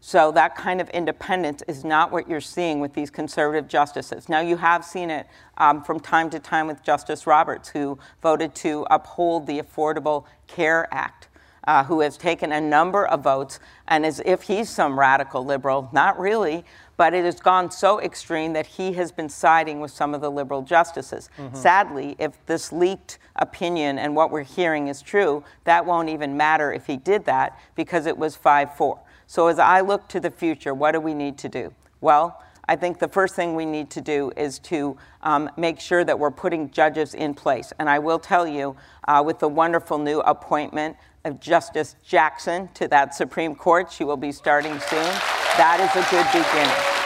So 0.00 0.30
that 0.32 0.54
kind 0.54 0.80
of 0.80 0.88
independence 0.90 1.62
is 1.66 1.84
not 1.84 2.12
what 2.12 2.28
you're 2.28 2.40
seeing 2.40 2.78
with 2.78 2.94
these 2.94 3.10
conservative 3.10 3.66
justices. 3.66 4.28
Now, 4.28 4.40
you 4.40 4.56
have 4.56 4.84
seen 4.84 5.10
it 5.10 5.26
um, 5.56 5.82
from 5.82 5.98
time 5.98 6.30
to 6.30 6.38
time 6.38 6.68
with 6.68 6.84
Justice 6.84 7.26
Roberts, 7.26 7.68
who 7.70 7.98
voted 8.22 8.54
to 8.56 8.86
uphold 8.90 9.46
the 9.46 9.60
Affordable 9.60 10.24
Care 10.46 10.86
Act. 10.92 11.28
Uh, 11.64 11.84
who 11.84 12.00
has 12.00 12.16
taken 12.16 12.50
a 12.50 12.60
number 12.60 13.04
of 13.06 13.22
votes, 13.22 13.60
and 13.88 14.06
as 14.06 14.22
if 14.24 14.40
he's 14.40 14.70
some 14.70 14.98
radical 14.98 15.44
liberal, 15.44 15.90
not 15.92 16.18
really, 16.18 16.64
but 16.98 17.14
it 17.14 17.24
has 17.24 17.38
gone 17.40 17.70
so 17.70 18.00
extreme 18.00 18.52
that 18.52 18.66
he 18.66 18.92
has 18.92 19.12
been 19.12 19.28
siding 19.28 19.78
with 19.80 19.92
some 19.92 20.14
of 20.14 20.20
the 20.20 20.30
liberal 20.30 20.62
justices. 20.62 21.30
Mm-hmm. 21.38 21.56
Sadly, 21.56 22.16
if 22.18 22.44
this 22.46 22.72
leaked 22.72 23.18
opinion 23.36 23.98
and 23.98 24.16
what 24.16 24.32
we're 24.32 24.42
hearing 24.42 24.88
is 24.88 25.00
true, 25.00 25.44
that 25.62 25.86
won't 25.86 26.08
even 26.08 26.36
matter 26.36 26.72
if 26.72 26.86
he 26.86 26.96
did 26.96 27.24
that 27.24 27.56
because 27.76 28.04
it 28.04 28.18
was 28.18 28.34
5 28.34 28.74
4. 28.76 29.00
So 29.28 29.46
as 29.46 29.60
I 29.60 29.80
look 29.80 30.08
to 30.08 30.18
the 30.18 30.30
future, 30.30 30.74
what 30.74 30.92
do 30.92 31.00
we 31.00 31.14
need 31.14 31.38
to 31.38 31.48
do? 31.48 31.72
Well, 32.00 32.42
I 32.68 32.76
think 32.76 32.98
the 32.98 33.08
first 33.08 33.34
thing 33.34 33.54
we 33.54 33.64
need 33.64 33.88
to 33.90 34.02
do 34.02 34.30
is 34.36 34.58
to 34.60 34.98
um, 35.22 35.50
make 35.56 35.80
sure 35.80 36.04
that 36.04 36.18
we're 36.18 36.30
putting 36.30 36.70
judges 36.70 37.14
in 37.14 37.32
place. 37.32 37.72
And 37.78 37.88
I 37.88 37.98
will 37.98 38.18
tell 38.18 38.46
you, 38.46 38.76
uh, 39.08 39.22
with 39.24 39.38
the 39.38 39.48
wonderful 39.48 39.96
new 39.96 40.20
appointment 40.20 40.96
of 41.24 41.40
Justice 41.40 41.96
Jackson 42.06 42.68
to 42.74 42.86
that 42.88 43.14
Supreme 43.14 43.54
Court, 43.54 43.90
she 43.90 44.04
will 44.04 44.18
be 44.18 44.32
starting 44.32 44.78
soon. 44.80 45.08
That 45.56 45.80
is 45.80 45.90
a 45.96 46.06
good 46.10 46.26
beginning. 46.26 46.98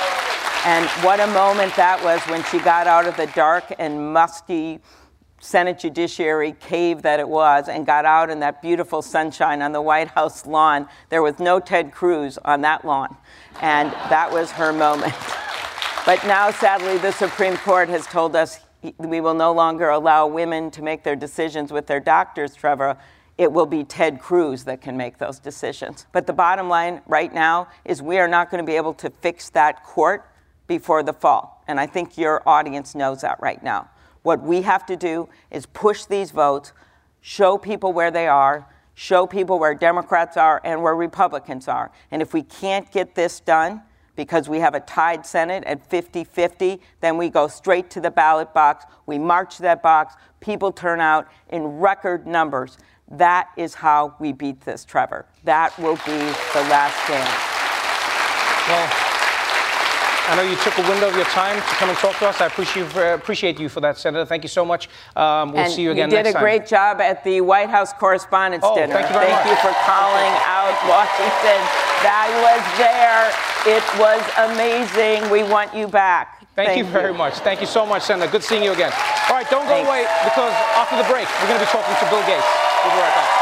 And 0.64 0.86
what 1.04 1.20
a 1.20 1.26
moment 1.28 1.74
that 1.76 2.02
was 2.02 2.20
when 2.22 2.42
she 2.44 2.58
got 2.58 2.88
out 2.88 3.06
of 3.06 3.16
the 3.16 3.26
dark 3.28 3.72
and 3.78 4.12
musty 4.12 4.80
Senate 5.38 5.80
Judiciary 5.80 6.52
cave 6.52 7.02
that 7.02 7.18
it 7.18 7.28
was 7.28 7.68
and 7.68 7.84
got 7.84 8.04
out 8.04 8.30
in 8.30 8.40
that 8.40 8.62
beautiful 8.62 9.02
sunshine 9.02 9.60
on 9.60 9.72
the 9.72 9.82
White 9.82 10.08
House 10.08 10.46
lawn. 10.46 10.88
There 11.08 11.22
was 11.22 11.40
no 11.40 11.58
Ted 11.58 11.92
Cruz 11.92 12.38
on 12.44 12.60
that 12.60 12.84
lawn. 12.84 13.16
And 13.60 13.90
that 14.08 14.32
was 14.32 14.52
her 14.52 14.72
moment. 14.72 15.14
But 16.04 16.24
now, 16.26 16.50
sadly, 16.50 16.98
the 16.98 17.12
Supreme 17.12 17.56
Court 17.58 17.88
has 17.88 18.06
told 18.06 18.34
us 18.34 18.60
we 18.98 19.20
will 19.20 19.34
no 19.34 19.52
longer 19.52 19.90
allow 19.90 20.26
women 20.26 20.70
to 20.72 20.82
make 20.82 21.04
their 21.04 21.14
decisions 21.14 21.72
with 21.72 21.86
their 21.86 22.00
doctors, 22.00 22.54
Trevor 22.54 22.96
it 23.38 23.52
will 23.52 23.66
be 23.66 23.82
Ted 23.82 24.20
Cruz 24.20 24.64
that 24.64 24.80
can 24.80 24.96
make 24.96 25.18
those 25.18 25.38
decisions. 25.38 26.06
But 26.12 26.26
the 26.26 26.32
bottom 26.32 26.68
line 26.68 27.00
right 27.06 27.32
now 27.32 27.68
is 27.84 28.02
we 28.02 28.18
are 28.18 28.28
not 28.28 28.50
going 28.50 28.62
to 28.62 28.66
be 28.66 28.76
able 28.76 28.94
to 28.94 29.10
fix 29.10 29.50
that 29.50 29.82
court 29.84 30.28
before 30.66 31.02
the 31.02 31.12
fall. 31.12 31.62
And 31.66 31.80
I 31.80 31.86
think 31.86 32.18
your 32.18 32.46
audience 32.48 32.94
knows 32.94 33.22
that 33.22 33.40
right 33.40 33.62
now. 33.62 33.88
What 34.22 34.42
we 34.42 34.62
have 34.62 34.86
to 34.86 34.96
do 34.96 35.28
is 35.50 35.66
push 35.66 36.04
these 36.04 36.30
votes, 36.30 36.72
show 37.20 37.58
people 37.58 37.92
where 37.92 38.10
they 38.10 38.28
are, 38.28 38.68
show 38.94 39.26
people 39.26 39.58
where 39.58 39.74
Democrats 39.74 40.36
are 40.36 40.60
and 40.64 40.82
where 40.82 40.94
Republicans 40.94 41.66
are. 41.66 41.90
And 42.10 42.22
if 42.22 42.32
we 42.32 42.42
can't 42.42 42.90
get 42.92 43.14
this 43.14 43.40
done 43.40 43.82
because 44.16 44.48
we 44.48 44.58
have 44.58 44.74
a 44.74 44.80
tied 44.80 45.24
Senate 45.24 45.64
at 45.64 45.88
50 45.88 46.24
50. 46.24 46.80
Then 47.00 47.16
we 47.16 47.28
go 47.28 47.48
straight 47.48 47.90
to 47.90 48.00
the 48.00 48.10
ballot 48.10 48.52
box. 48.52 48.84
We 49.06 49.18
march 49.18 49.58
that 49.58 49.82
box. 49.82 50.14
People 50.40 50.72
turn 50.72 51.00
out 51.00 51.28
in 51.50 51.62
record 51.78 52.26
numbers. 52.26 52.78
That 53.10 53.48
is 53.56 53.74
how 53.74 54.16
we 54.18 54.32
beat 54.32 54.60
this, 54.62 54.84
Trevor. 54.84 55.26
That 55.44 55.78
will 55.78 55.96
be 55.96 56.18
the 56.18 56.64
last 56.68 57.06
dance. 57.08 57.52
Well, 58.68 59.11
I 60.28 60.36
know 60.36 60.42
you 60.42 60.56
took 60.62 60.78
a 60.78 60.82
window 60.88 61.08
of 61.08 61.16
your 61.16 61.26
time 61.34 61.56
to 61.56 61.74
come 61.76 61.88
and 61.90 61.98
talk 61.98 62.16
to 62.20 62.28
us. 62.28 62.40
I 62.40 62.46
appreciate, 62.46 62.94
uh, 62.96 63.14
appreciate 63.14 63.58
you 63.58 63.68
for 63.68 63.80
that, 63.80 63.98
Senator. 63.98 64.24
Thank 64.24 64.44
you 64.44 64.48
so 64.48 64.64
much. 64.64 64.88
Um, 65.16 65.50
we'll 65.52 65.64
and 65.64 65.72
see 65.72 65.82
you 65.82 65.90
again 65.90 66.10
You 66.10 66.16
did 66.16 66.22
next 66.24 66.30
a 66.30 66.32
time. 66.34 66.42
great 66.42 66.66
job 66.66 67.00
at 67.00 67.24
the 67.24 67.40
White 67.40 67.68
House 67.68 67.92
Correspondents' 67.92 68.64
Oh, 68.66 68.74
Dinner. 68.74 68.94
thank 68.94 69.08
you 69.08 69.14
very 69.18 69.30
much. 69.32 69.46
you 69.46 69.56
for 69.56 69.74
calling 69.82 70.32
out 70.46 70.78
Washington. 70.86 71.58
That 72.06 72.30
was 72.38 72.62
there. 72.78 73.28
It 73.66 73.84
was 73.98 74.22
amazing. 74.54 75.28
We 75.30 75.42
want 75.42 75.74
you 75.74 75.88
back. 75.88 76.38
Thank, 76.54 76.76
you 76.78 76.84
very 76.84 77.14
much. 77.14 77.34
Thank 77.40 77.60
you 77.60 77.66
so 77.66 77.84
much, 77.84 78.02
Senator. 78.02 78.30
Good 78.30 78.44
seeing 78.44 78.62
you 78.62 78.72
again. 78.72 78.92
All 79.28 79.34
right, 79.36 79.48
don't 79.50 79.64
go 79.64 79.74
Thanks. 79.74 79.88
away 79.88 80.02
because 80.22 80.52
after 80.78 80.96
the 80.96 81.04
break, 81.10 81.26
we're 81.40 81.48
going 81.48 81.58
to 81.58 81.64
be 81.66 81.70
talking 81.72 81.94
to 81.96 82.06
Bill 82.10 82.22
Gates. 82.26 82.46
We'll 82.84 82.94
be 82.94 83.00
right 83.00 83.14
back. 83.14 83.41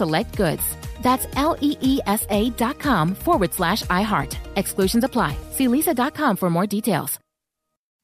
select 0.01 0.35
goods. 0.35 0.65
That's 1.01 1.27
L 1.35 1.53
E 1.61 1.71
E 1.81 1.99
S 2.05 2.25
A 2.29 2.49
dot 2.51 2.77
com 2.79 3.15
forward 3.15 3.53
slash 3.53 3.81
iHeart. 4.01 4.33
Exclusions 4.55 5.03
apply. 5.03 5.33
See 5.51 5.67
leesa.com 5.67 6.37
for 6.37 6.49
more 6.49 6.67
details. 6.67 7.19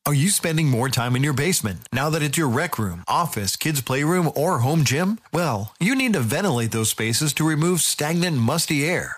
Are 0.08 0.14
you 0.14 0.30
spending 0.30 0.70
more 0.70 0.88
time 0.88 1.18
in 1.18 1.24
your 1.24 1.34
basement 1.34 1.80
now 1.92 2.10
that 2.12 2.22
it's 2.22 2.38
your 2.38 2.48
rec 2.48 2.80
room, 2.80 3.04
office, 3.10 3.58
kids' 3.58 3.82
playroom, 3.82 4.32
or 4.36 4.60
home 4.60 4.86
gym? 4.86 5.20
Well, 5.34 5.74
you 5.82 5.96
need 5.96 6.14
to 6.14 6.22
ventilate 6.22 6.72
those 6.72 6.90
spaces 6.90 7.34
to 7.34 7.50
remove 7.50 7.82
stagnant, 7.82 8.38
musty 8.38 8.86
air. 8.86 9.18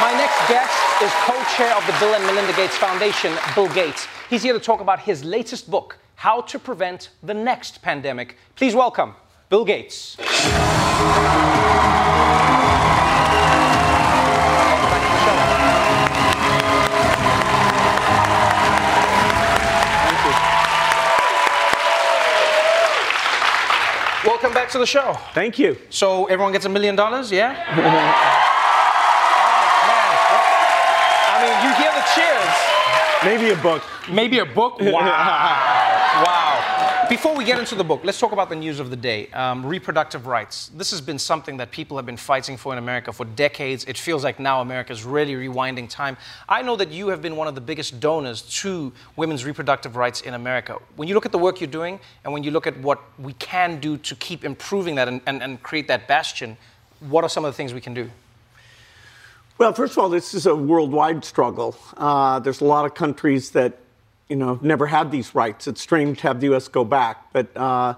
My 0.00 0.12
next 0.12 0.48
guest 0.48 0.74
is 1.04 1.12
co-chair 1.22 1.72
of 1.76 1.86
the 1.86 1.94
Bill 2.00 2.14
and 2.14 2.26
Melinda 2.26 2.52
Gates 2.54 2.76
Foundation, 2.76 3.32
Bill 3.54 3.72
Gates. 3.72 4.08
He's 4.28 4.42
here 4.42 4.52
to 4.52 4.58
talk 4.58 4.80
about 4.80 4.98
his 4.98 5.24
latest 5.24 5.70
book, 5.70 5.98
How 6.16 6.40
to 6.40 6.58
Prevent 6.58 7.10
the 7.22 7.32
Next 7.32 7.80
Pandemic. 7.80 8.36
Please 8.56 8.74
welcome 8.74 9.14
Bill 9.50 9.64
Gates. 9.64 10.16
Welcome 24.26 24.52
back 24.54 24.70
to 24.70 24.78
the 24.78 24.86
show. 24.86 25.16
Thank 25.34 25.60
you. 25.60 25.78
So 25.90 26.24
everyone 26.24 26.52
gets 26.52 26.64
a 26.64 26.68
million 26.68 26.96
dollars, 26.96 27.30
yeah? 27.30 28.40
Maybe 33.24 33.50
a 33.50 33.56
book. 33.56 33.82
Maybe 34.10 34.38
a 34.40 34.46
book? 34.46 34.80
Wow. 34.80 35.00
wow. 36.26 37.06
Before 37.08 37.34
we 37.34 37.44
get 37.44 37.58
into 37.58 37.74
the 37.74 37.84
book, 37.84 38.02
let's 38.04 38.18
talk 38.18 38.32
about 38.32 38.48
the 38.48 38.56
news 38.56 38.80
of 38.80 38.90
the 38.90 38.96
day 38.96 39.28
um, 39.32 39.64
reproductive 39.64 40.26
rights. 40.26 40.70
This 40.74 40.90
has 40.90 41.00
been 41.00 41.18
something 41.18 41.56
that 41.56 41.70
people 41.70 41.96
have 41.96 42.04
been 42.06 42.16
fighting 42.16 42.56
for 42.56 42.72
in 42.72 42.78
America 42.78 43.12
for 43.12 43.24
decades. 43.24 43.84
It 43.84 43.96
feels 43.96 44.24
like 44.24 44.38
now 44.38 44.60
America 44.60 44.92
is 44.92 45.04
really 45.04 45.34
rewinding 45.34 45.88
time. 45.88 46.16
I 46.48 46.62
know 46.62 46.76
that 46.76 46.90
you 46.90 47.08
have 47.08 47.22
been 47.22 47.36
one 47.36 47.48
of 47.48 47.54
the 47.54 47.60
biggest 47.60 47.98
donors 47.98 48.42
to 48.60 48.92
women's 49.16 49.44
reproductive 49.44 49.96
rights 49.96 50.20
in 50.20 50.34
America. 50.34 50.78
When 50.96 51.08
you 51.08 51.14
look 51.14 51.26
at 51.26 51.32
the 51.32 51.38
work 51.38 51.60
you're 51.60 51.70
doing 51.70 52.00
and 52.24 52.32
when 52.32 52.42
you 52.42 52.50
look 52.50 52.66
at 52.66 52.76
what 52.78 53.00
we 53.18 53.32
can 53.34 53.80
do 53.80 53.96
to 53.98 54.14
keep 54.16 54.44
improving 54.44 54.94
that 54.96 55.08
and, 55.08 55.20
and, 55.26 55.42
and 55.42 55.62
create 55.62 55.88
that 55.88 56.06
bastion, 56.06 56.56
what 57.00 57.24
are 57.24 57.30
some 57.30 57.44
of 57.44 57.52
the 57.52 57.56
things 57.56 57.72
we 57.72 57.80
can 57.80 57.94
do? 57.94 58.10
Well, 59.56 59.72
first 59.72 59.92
of 59.92 59.98
all, 59.98 60.08
this 60.08 60.34
is 60.34 60.46
a 60.46 60.54
worldwide 60.54 61.24
struggle. 61.24 61.76
Uh, 61.96 62.40
there's 62.40 62.60
a 62.60 62.64
lot 62.64 62.84
of 62.86 62.94
countries 62.94 63.50
that, 63.52 63.78
you 64.28 64.36
know, 64.36 64.58
never 64.62 64.86
had 64.86 65.10
these 65.12 65.34
rights. 65.34 65.68
It's 65.68 65.80
strange 65.80 66.18
to 66.20 66.28
have 66.28 66.40
the 66.40 66.46
U.S. 66.46 66.66
go 66.66 66.84
back, 66.84 67.32
but 67.32 67.56
uh, 67.56 67.94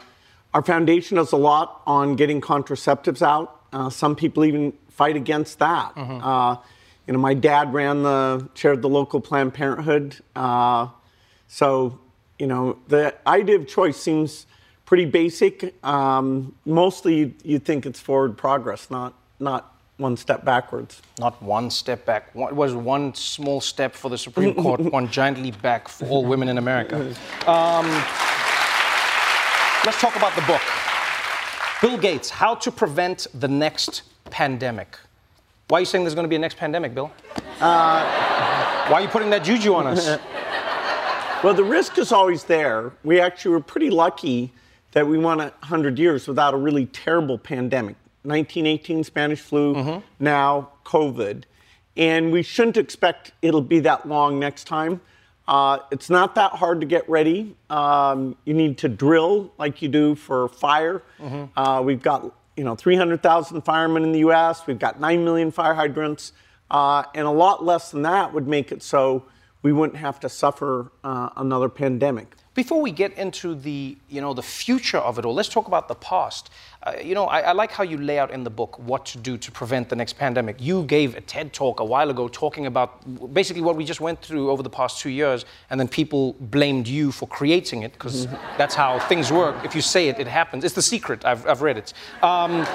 our 0.53 0.63
foundation 0.63 1.17
does 1.17 1.33
a 1.33 1.37
lot 1.37 1.81
on 1.87 2.15
getting 2.17 2.41
contraceptives 2.43 3.23
out. 3.23 3.61
Uh, 3.73 3.89
some 3.89 4.15
people 4.17 4.45
even 4.45 4.75
fight 4.91 5.17
against 5.17 5.59
that. 5.61 5.95
Mhm. 5.95 6.21
Uh, 6.23 6.57
you 7.07 7.13
know, 7.13 7.19
my 7.21 7.35
dad 7.35 7.73
ran 7.73 8.03
the 8.03 8.49
chaired 8.55 8.83
the 8.83 8.89
local 8.89 9.21
Planned 9.21 9.55
Parenthood, 9.55 10.17
uh, 10.35 10.89
so 11.47 12.01
you 12.39 12.49
know 12.49 12.79
the 12.89 13.15
idea 13.27 13.57
of 13.57 13.69
choice 13.69 13.97
seems 13.97 14.47
pretty 14.87 15.05
basic. 15.05 15.73
Um, 15.85 16.55
mostly, 16.65 17.15
you 17.15 17.35
you 17.45 17.59
think 17.61 17.87
it's 17.87 18.01
forward 18.01 18.37
progress, 18.37 18.91
not 18.91 19.15
not 19.39 19.73
one 19.99 20.17
step 20.17 20.45
backwards. 20.45 21.01
Not 21.19 21.43
one 21.43 21.71
step 21.71 22.05
back. 22.05 22.35
One, 22.35 22.51
it 22.51 22.57
was 22.57 22.75
one 22.75 23.15
small 23.15 23.61
step 23.61 23.95
for 23.95 24.11
the 24.11 24.19
Supreme 24.19 24.55
Court, 24.55 24.81
one 24.93 25.11
giant 25.11 25.43
leap 25.43 25.61
back 25.63 25.89
for 25.89 26.07
all 26.07 26.25
women 26.25 26.49
in 26.49 26.59
America. 26.59 26.97
Um, 27.47 27.87
let's 29.85 30.01
talk 30.01 30.17
about 30.17 30.35
the 30.35 30.43
book. 30.43 30.63
Bill 31.81 31.99
Gates, 31.99 32.31
How 32.31 32.55
to 32.57 32.71
Prevent 32.71 33.27
the 33.35 33.49
Next 33.49 34.03
Pandemic. 34.31 34.99
Why 35.69 35.79
are 35.79 35.81
you 35.81 35.87
saying 35.87 36.05
there's 36.05 36.15
going 36.15 36.25
to 36.25 36.29
be 36.29 36.37
a 36.37 36.39
next 36.39 36.57
pandemic, 36.57 36.95
Bill? 36.95 37.11
Why 37.59 38.93
are 38.93 39.01
you 39.01 39.09
putting 39.09 39.31
that 39.31 39.43
juju 39.43 39.75
on 39.75 39.89
us? 39.89 40.07
well, 41.45 41.55
the 41.55 41.65
risk 41.65 41.99
is 41.99 42.13
always 42.13 42.45
there. 42.45 42.93
We 43.03 43.19
actually 43.19 43.51
were 43.51 43.61
pretty 43.61 43.91
lucky 43.91 44.53
that 44.93 45.07
we 45.07 45.19
went 45.19 45.39
100 45.39 45.99
years 45.99 46.29
without 46.29 46.55
a 46.55 46.57
really 46.57 46.87
terrible 46.87 47.37
pandemic. 47.37 47.97
1918 48.27 49.05
Spanish 49.05 49.41
flu, 49.41 50.03
now 50.19 50.71
COVID. 50.85 51.45
And 51.97 52.31
we 52.33 52.43
shouldn't 52.43 52.77
expect 52.77 53.33
it'll 53.41 53.63
be 53.63 53.81
that 53.81 54.07
long 54.07 54.39
next 54.39 54.65
time. 54.65 55.01
Uh, 55.49 55.79
it's 55.93 56.11
not 56.11 56.35
that 56.35 56.53
hard 56.53 56.81
to 56.81 56.87
get 56.87 57.09
ready. 57.09 57.55
Um, 57.71 58.37
you 58.45 58.53
need 58.53 58.79
to 58.79 58.89
drill 58.89 59.53
like 59.59 59.81
you 59.81 59.89
do 59.89 60.15
for 60.15 60.49
fire. 60.49 61.03
Uh, 61.57 61.83
we've 61.85 62.03
got 62.03 62.35
you 62.57 62.65
know 62.65 62.75
300,000 62.75 63.63
firemen 63.63 64.03
in 64.03 64.13
the 64.13 64.19
U.S. 64.21 64.67
We've 64.67 64.79
got 64.79 65.01
9 65.01 65.25
million 65.25 65.51
fire 65.51 65.75
hydrants, 65.75 66.33
uh, 66.71 67.05
and 67.15 67.27
a 67.27 67.31
lot 67.31 67.65
less 67.65 67.93
than 67.93 68.03
that 68.03 68.33
would 68.35 68.49
make 68.49 68.73
it 68.73 68.83
so 68.83 69.25
we 69.63 69.73
wouldn't 69.73 69.99
have 69.99 70.21
to 70.21 70.29
suffer 70.29 70.93
uh, 71.03 71.31
another 71.37 71.69
pandemic. 71.69 72.35
Before 72.55 72.81
we 72.81 72.91
get 72.91 73.13
into 73.19 73.55
the, 73.55 73.99
you 74.09 74.21
know, 74.21 74.33
the 74.33 74.43
future 74.43 74.99
of 74.99 75.19
it 75.19 75.25
all, 75.25 75.35
let's 75.35 75.49
talk 75.49 75.67
about 75.67 75.89
the 75.89 75.95
past. 75.95 76.51
You 77.03 77.15
know, 77.15 77.27
I, 77.27 77.41
I, 77.41 77.53
like 77.53 77.73
how 77.73 77.83
you 77.83 77.99
lay 77.99 78.19
out 78.19 78.31
in 78.31 78.45
the 78.45 78.51
book 78.51 78.79
what 78.79 79.07
to 79.07 79.19
do 79.19 79.37
to 79.39 79.51
prevent 79.51 79.89
the 79.89 79.97
next 79.97 80.15
pandemic. 80.15 80.57
You 80.61 80.85
gave 80.85 81.17
a 81.17 81.21
TED 81.21 81.53
talk 81.53 81.81
a 81.81 81.85
while 81.85 82.11
ago 82.11 82.29
talking 82.29 82.67
about 82.67 83.35
basically 83.35 83.63
what 83.63 83.77
we 83.77 83.85
just 83.85 84.01
went 84.01 84.21
through 84.23 84.51
over 84.51 84.63
the 84.63 84.71
past 84.71 85.01
two 85.01 85.11
years, 85.11 85.45
and 85.71 85.81
then 85.81 85.89
people 85.89 86.35
blamed 86.35 86.87
you 86.87 87.13
for 87.13 87.27
creating 87.27 87.83
it 87.83 87.93
because 87.93 88.27
mm-hmm. 88.27 88.59
that's 88.59 88.75
how 88.75 88.99
things 88.99 89.33
work. 89.33 89.65
If 89.65 89.75
you 89.75 89.83
say 89.83 90.09
it, 90.09 90.19
it 90.19 90.27
happens. 90.27 90.65
It's 90.65 90.75
the 90.75 90.83
secret. 90.83 91.25
I've, 91.25 91.47
I've 91.47 91.63
read 91.63 91.77
it. 91.77 91.93
Um, 92.23 92.67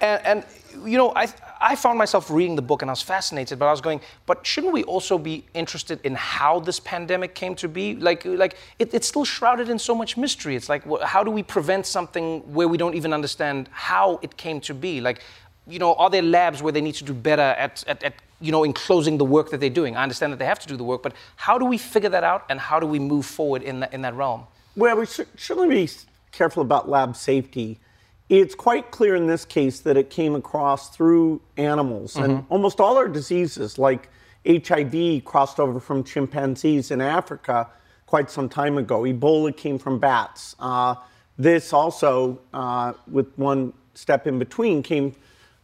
and, 0.00 0.26
and, 0.26 0.44
you 0.84 0.96
know, 0.96 1.12
I, 1.14 1.28
I 1.60 1.76
found 1.76 1.98
myself 1.98 2.30
reading 2.30 2.56
the 2.56 2.62
book 2.62 2.82
and 2.82 2.90
I 2.90 2.92
was 2.92 3.02
fascinated, 3.02 3.58
but 3.58 3.66
I 3.66 3.70
was 3.70 3.80
going, 3.80 4.00
but 4.26 4.46
shouldn't 4.46 4.72
we 4.72 4.84
also 4.84 5.18
be 5.18 5.44
interested 5.54 6.00
in 6.04 6.14
how 6.14 6.60
this 6.60 6.80
pandemic 6.80 7.34
came 7.34 7.54
to 7.56 7.68
be? 7.68 7.94
Like, 7.96 8.24
like 8.24 8.56
it, 8.78 8.94
it's 8.94 9.08
still 9.08 9.24
shrouded 9.24 9.68
in 9.68 9.78
so 9.78 9.94
much 9.94 10.16
mystery. 10.16 10.56
It's 10.56 10.68
like, 10.68 10.84
how 11.02 11.24
do 11.24 11.30
we 11.30 11.42
prevent 11.42 11.86
something 11.86 12.40
where 12.52 12.68
we 12.68 12.78
don't 12.78 12.94
even 12.94 13.12
understand 13.12 13.68
how 13.72 14.20
it 14.22 14.36
came 14.36 14.60
to 14.62 14.74
be? 14.74 15.00
Like, 15.00 15.22
you 15.66 15.78
know, 15.78 15.94
are 15.94 16.10
there 16.10 16.22
labs 16.22 16.62
where 16.62 16.72
they 16.72 16.80
need 16.80 16.94
to 16.94 17.04
do 17.04 17.12
better 17.12 17.42
at, 17.42 17.84
at, 17.86 18.02
at 18.02 18.14
you 18.40 18.52
know, 18.52 18.64
enclosing 18.64 19.18
the 19.18 19.24
work 19.24 19.50
that 19.50 19.58
they're 19.58 19.68
doing? 19.68 19.96
I 19.96 20.02
understand 20.02 20.32
that 20.32 20.38
they 20.38 20.46
have 20.46 20.60
to 20.60 20.68
do 20.68 20.76
the 20.76 20.84
work, 20.84 21.02
but 21.02 21.12
how 21.36 21.58
do 21.58 21.64
we 21.64 21.76
figure 21.76 22.10
that 22.10 22.24
out 22.24 22.44
and 22.48 22.60
how 22.60 22.78
do 22.80 22.86
we 22.86 22.98
move 22.98 23.26
forward 23.26 23.62
in 23.62 23.80
that, 23.80 23.92
in 23.92 24.02
that 24.02 24.14
realm? 24.14 24.46
Well, 24.76 24.96
we 24.96 25.06
should 25.06 25.26
certainly 25.36 25.68
be 25.68 25.90
careful 26.30 26.62
about 26.62 26.88
lab 26.88 27.16
safety 27.16 27.80
it's 28.28 28.54
quite 28.54 28.90
clear 28.90 29.16
in 29.16 29.26
this 29.26 29.44
case 29.44 29.80
that 29.80 29.96
it 29.96 30.10
came 30.10 30.34
across 30.34 30.90
through 30.90 31.40
animals. 31.56 32.14
Mm-hmm. 32.14 32.24
And 32.24 32.44
almost 32.48 32.80
all 32.80 32.96
our 32.96 33.08
diseases, 33.08 33.78
like 33.78 34.10
HIV, 34.46 35.24
crossed 35.24 35.58
over 35.58 35.80
from 35.80 36.04
chimpanzees 36.04 36.90
in 36.90 37.00
Africa 37.00 37.68
quite 38.06 38.30
some 38.30 38.48
time 38.48 38.78
ago. 38.78 39.02
Ebola 39.02 39.56
came 39.56 39.78
from 39.78 39.98
bats. 39.98 40.56
Uh, 40.58 40.94
this 41.38 41.72
also, 41.72 42.40
uh, 42.52 42.92
with 43.10 43.30
one 43.36 43.72
step 43.94 44.26
in 44.26 44.38
between, 44.38 44.82
came 44.82 45.14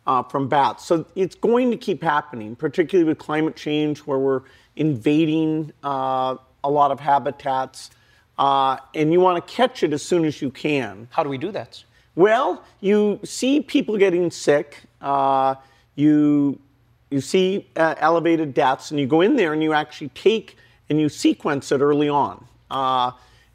uh, 0.07 0.22
from 0.22 0.48
bats. 0.48 0.85
So 0.85 1.07
it's 1.14 1.35
going 1.35 1.70
to 1.70 1.77
keep 1.77 2.03
happening, 2.03 2.55
particularly 2.57 3.09
with 3.09 3.18
climate 3.18 3.57
change, 3.57 4.00
where 4.00 4.18
we're 4.18 4.42
invading 4.77 5.72
uh, 5.83 6.37
a 6.62 6.70
lot 6.70 6.90
of 6.90 7.00
habitats. 7.00 7.90
Uh, 8.38 8.77
and 8.94 9.12
you 9.12 9.20
want 9.20 9.46
to 9.46 9.55
catch 9.55 9.83
it 9.83 9.92
as 9.92 10.03
soon 10.03 10.24
as 10.24 10.42
you 10.42 10.50
can. 10.50 11.09
How 11.11 11.22
do 11.22 11.29
we 11.29 11.38
do 11.38 11.50
that? 11.53 11.83
Well, 12.16 12.64
you 12.81 13.20
see 13.24 13.61
people 13.61 13.98
getting 13.98 14.31
sick. 14.31 14.83
Uh, 15.00 15.57
you 15.94 16.61
you 17.11 17.20
see 17.20 17.68
uh, 17.77 17.94
elevated 17.98 18.55
deaths, 18.55 18.90
and 18.90 18.98
you 18.98 19.07
go 19.07 19.20
in 19.20 19.37
there 19.37 19.53
and 19.53 19.62
you 19.62 19.72
actually 19.72 20.09
take 20.09 20.57
and 20.90 21.00
you 21.00 21.09
sequence 21.09 21.70
it 21.70 21.81
early 21.81 22.09
on. 22.09 22.44
Uh, 22.70 23.12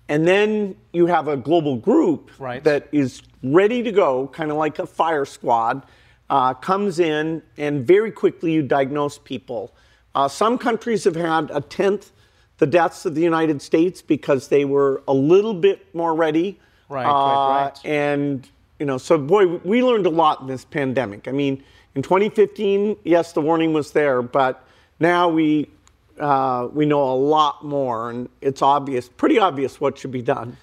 and 0.07 0.27
then 0.27 0.75
you 0.93 1.05
have 1.05 1.27
a 1.27 1.37
global 1.37 1.75
group 1.75 2.31
right. 2.39 2.63
that 2.63 2.87
is 2.91 3.21
ready 3.43 3.83
to 3.83 3.91
go, 3.91 4.27
kind 4.27 4.49
of 4.49 4.57
like 4.57 4.79
a 4.79 4.87
fire 4.87 5.25
squad, 5.25 5.85
uh, 6.29 6.53
comes 6.53 6.99
in, 6.99 7.43
and 7.57 7.85
very 7.85 8.11
quickly 8.11 8.53
you 8.53 8.63
diagnose 8.63 9.17
people. 9.19 9.73
Uh, 10.15 10.27
some 10.27 10.57
countries 10.57 11.03
have 11.03 11.15
had 11.15 11.51
a 11.51 11.61
tenth 11.61 12.11
the 12.59 12.67
deaths 12.67 13.05
of 13.05 13.15
the 13.15 13.21
United 13.21 13.61
States 13.61 14.01
because 14.01 14.49
they 14.49 14.65
were 14.65 15.01
a 15.07 15.13
little 15.13 15.53
bit 15.53 15.93
more 15.95 16.13
ready 16.13 16.59
Right, 16.89 17.05
uh, 17.05 17.11
right, 17.11 17.63
right. 17.63 17.85
And, 17.85 18.47
you 18.79 18.85
know, 18.85 18.97
so 18.97 19.17
boy, 19.17 19.57
we 19.57 19.83
learned 19.83 20.05
a 20.05 20.09
lot 20.09 20.41
in 20.41 20.47
this 20.47 20.65
pandemic. 20.65 21.27
I 21.27 21.31
mean, 21.31 21.63
in 21.95 22.01
2015, 22.01 22.97
yes, 23.03 23.33
the 23.33 23.41
warning 23.41 23.73
was 23.73 23.91
there, 23.91 24.21
but 24.21 24.65
now 24.99 25.29
we, 25.29 25.69
uh, 26.19 26.67
we 26.73 26.85
know 26.85 27.03
a 27.03 27.15
lot 27.15 27.63
more, 27.63 28.09
and 28.09 28.27
it's 28.41 28.61
obvious, 28.61 29.07
pretty 29.09 29.39
obvious 29.39 29.79
what 29.79 29.97
should 29.97 30.11
be 30.11 30.21
done 30.21 30.57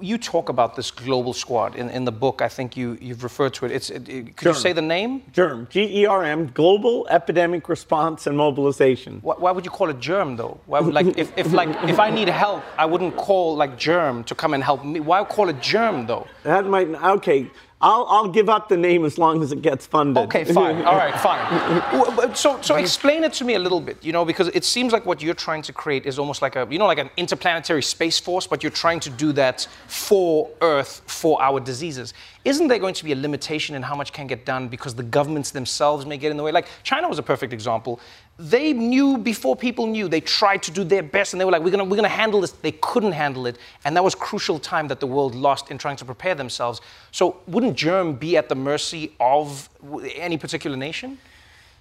you 0.00 0.18
talk 0.18 0.48
about 0.48 0.76
this 0.76 0.90
global 0.90 1.32
squad 1.32 1.76
in, 1.76 1.90
in 1.90 2.04
the 2.04 2.12
book. 2.12 2.42
I 2.42 2.48
think 2.48 2.76
you, 2.76 2.98
you've 3.00 3.22
referred 3.22 3.54
to 3.54 3.66
it. 3.66 3.72
It's, 3.72 3.90
it, 3.90 4.08
it, 4.08 4.36
could 4.36 4.44
GERM. 4.44 4.54
you 4.54 4.60
say 4.60 4.72
the 4.72 4.82
name? 4.82 5.22
GERM, 5.32 5.66
G 5.70 6.02
E 6.02 6.06
R 6.06 6.24
M, 6.24 6.50
Global 6.54 7.06
Epidemic 7.08 7.68
Response 7.68 8.26
and 8.26 8.36
Mobilization. 8.36 9.20
Why, 9.22 9.34
why 9.38 9.50
would 9.50 9.64
you 9.64 9.70
call 9.70 9.88
it 9.90 10.00
GERM 10.00 10.36
though? 10.36 10.60
Why 10.66 10.80
would, 10.80 10.94
like, 10.94 11.18
if, 11.18 11.36
if, 11.36 11.52
like, 11.52 11.70
if 11.88 11.98
I 11.98 12.10
need 12.10 12.28
help, 12.28 12.62
I 12.76 12.86
wouldn't 12.86 13.16
call 13.16 13.56
like 13.56 13.78
GERM 13.78 14.24
to 14.24 14.34
come 14.34 14.54
and 14.54 14.62
help 14.62 14.84
me. 14.84 15.00
Why 15.00 15.24
call 15.24 15.48
it 15.48 15.60
GERM 15.60 16.06
though? 16.06 16.26
That 16.42 16.66
might, 16.66 16.88
okay. 16.88 17.50
I'll, 17.80 18.06
I'll 18.08 18.28
give 18.28 18.48
up 18.48 18.68
the 18.68 18.76
name 18.76 19.04
as 19.04 19.18
long 19.18 19.40
as 19.40 19.52
it 19.52 19.62
gets 19.62 19.86
funded. 19.86 20.24
Okay, 20.24 20.44
fine. 20.44 20.82
All 20.84 20.96
right, 20.96 21.14
fine. 21.20 22.34
So, 22.34 22.60
so 22.60 22.74
explain 22.74 23.22
it 23.22 23.32
to 23.34 23.44
me 23.44 23.54
a 23.54 23.58
little 23.58 23.80
bit, 23.80 24.04
you 24.04 24.12
know, 24.12 24.24
because 24.24 24.48
it 24.48 24.64
seems 24.64 24.92
like 24.92 25.06
what 25.06 25.22
you're 25.22 25.34
trying 25.34 25.62
to 25.62 25.72
create 25.72 26.04
is 26.04 26.18
almost 26.18 26.42
like 26.42 26.56
a, 26.56 26.66
you 26.68 26.78
know, 26.78 26.86
like 26.86 26.98
an 26.98 27.10
interplanetary 27.16 27.82
space 27.82 28.18
force, 28.18 28.48
but 28.48 28.64
you're 28.64 28.72
trying 28.72 28.98
to 29.00 29.10
do 29.10 29.32
that 29.34 29.68
for 29.86 30.50
Earth, 30.60 31.02
for 31.06 31.40
our 31.40 31.60
diseases. 31.60 32.14
Isn't 32.48 32.68
there 32.68 32.78
going 32.78 32.94
to 32.94 33.04
be 33.04 33.12
a 33.12 33.16
limitation 33.16 33.76
in 33.76 33.82
how 33.82 33.94
much 33.94 34.12
can 34.12 34.26
get 34.26 34.46
done 34.46 34.68
because 34.68 34.94
the 34.94 35.02
governments 35.02 35.50
themselves 35.50 36.06
may 36.06 36.16
get 36.16 36.30
in 36.30 36.36
the 36.36 36.42
way? 36.42 36.52
Like 36.52 36.68
China 36.82 37.08
was 37.08 37.18
a 37.18 37.22
perfect 37.22 37.52
example 37.52 38.00
they 38.38 38.72
knew 38.72 39.18
before 39.18 39.56
people 39.56 39.86
knew. 39.86 40.06
They 40.08 40.20
tried 40.20 40.62
to 40.62 40.70
do 40.70 40.84
their 40.84 41.02
best 41.02 41.34
and 41.34 41.40
they 41.40 41.44
were 41.44 41.50
like, 41.50 41.62
we're 41.62 41.72
going 41.72 41.88
we're 41.88 41.96
gonna 41.96 42.08
handle 42.08 42.40
this. 42.40 42.52
They 42.52 42.72
couldn't 42.72 43.12
handle 43.12 43.46
it. 43.46 43.58
And 43.84 43.96
that 43.96 44.04
was 44.04 44.14
crucial 44.14 44.60
time 44.60 44.86
that 44.88 45.00
the 45.00 45.08
world 45.08 45.34
lost 45.34 45.70
in 45.72 45.78
trying 45.78 45.96
to 45.96 46.04
prepare 46.04 46.36
themselves. 46.36 46.80
So 47.10 47.40
wouldn't 47.48 47.76
germ 47.76 48.14
be 48.14 48.36
at 48.36 48.48
the 48.48 48.54
mercy 48.54 49.12
of 49.18 49.68
any 50.14 50.38
particular 50.38 50.76
nation? 50.76 51.18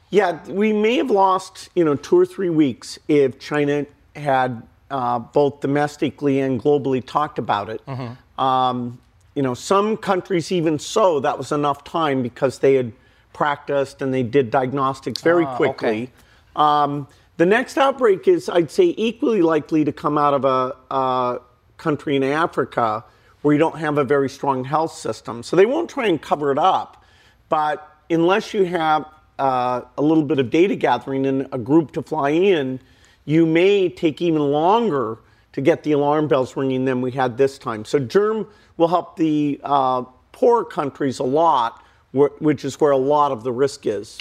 Yeah, 0.10 0.44
we 0.48 0.74
may 0.74 0.96
have 0.98 1.12
lost, 1.12 1.70
you 1.76 1.84
know, 1.86 1.96
two 1.96 2.18
or 2.18 2.26
three 2.26 2.50
weeks 2.50 2.98
if 3.08 3.40
China 3.40 3.86
had 4.16 4.64
uh, 4.90 5.20
both 5.20 5.60
domestically 5.60 6.40
and 6.40 6.62
globally 6.62 7.06
talked 7.06 7.38
about 7.38 7.70
it. 7.70 7.86
Mm-hmm. 7.86 8.42
Um, 8.42 9.00
you 9.38 9.44
know, 9.44 9.54
some 9.54 9.98
countries 9.98 10.52
even 10.52 10.80
so, 10.80 11.20
that 11.20 11.38
was 11.38 11.52
enough 11.52 11.84
time 11.84 12.24
because 12.24 12.58
they 12.58 12.74
had 12.74 12.92
practiced 13.34 14.02
and 14.02 14.12
they 14.12 14.24
did 14.24 14.50
diagnostics 14.50 15.22
very 15.22 15.46
ah, 15.46 15.56
quickly. 15.56 15.88
Okay. 15.88 16.12
Um, 16.56 17.08
the 17.38 17.46
next 17.46 17.78
outbreak 17.78 18.28
is, 18.28 18.50
I'd 18.50 18.72
say, 18.72 18.96
equally 18.98 19.44
likely 19.44 19.86
to 19.86 19.92
come 19.92 20.18
out 20.18 20.34
of 20.34 20.44
a, 20.44 20.76
a, 20.90 21.40
country 21.78 22.16
in 22.16 22.24
Africa 22.24 23.06
where 23.44 23.54
you 23.54 23.60
don't 23.60 23.78
have 23.78 24.00
a 24.00 24.04
very 24.04 24.28
strong 24.28 24.64
health 24.64 24.94
system. 24.94 25.44
So 25.44 25.56
they 25.56 25.68
won't 25.68 25.92
try 25.92 26.08
and 26.08 26.20
cover 26.20 26.52
it 26.52 26.58
up. 26.58 27.06
But 27.48 27.88
unless 28.10 28.56
you 28.56 28.66
have 28.66 29.06
uh, 29.38 29.82
a 30.00 30.02
little 30.02 30.24
bit 30.24 30.40
of 30.40 30.50
data 30.50 30.76
gathering 30.76 31.28
and 31.28 31.48
a 31.52 31.60
group 31.60 31.92
to 31.92 32.02
fly 32.02 32.32
in, 32.32 32.80
you 33.26 33.46
may 33.46 33.88
take 33.88 34.20
even 34.20 34.42
longer 34.42 35.20
to 35.58 35.62
get 35.62 35.82
the 35.82 35.92
alarm 35.94 36.28
bells 36.28 36.56
ringing 36.56 36.86
than 36.86 37.02
we 37.02 37.10
had 37.10 37.36
this 37.36 37.58
time. 37.58 37.84
So 37.84 37.98
germ 37.98 38.48
will 38.78 38.90
help 38.90 39.16
the 39.16 39.60
uh, 39.64 40.04
poor 40.32 40.64
countries 40.64 41.18
a 41.18 41.24
lot, 41.24 41.84
which 42.12 42.64
is 42.64 42.80
where 42.80 42.92
a 42.92 42.98
lot 42.98 43.32
of 43.32 43.44
the 43.44 43.52
risk 43.52 43.88
is 43.88 44.20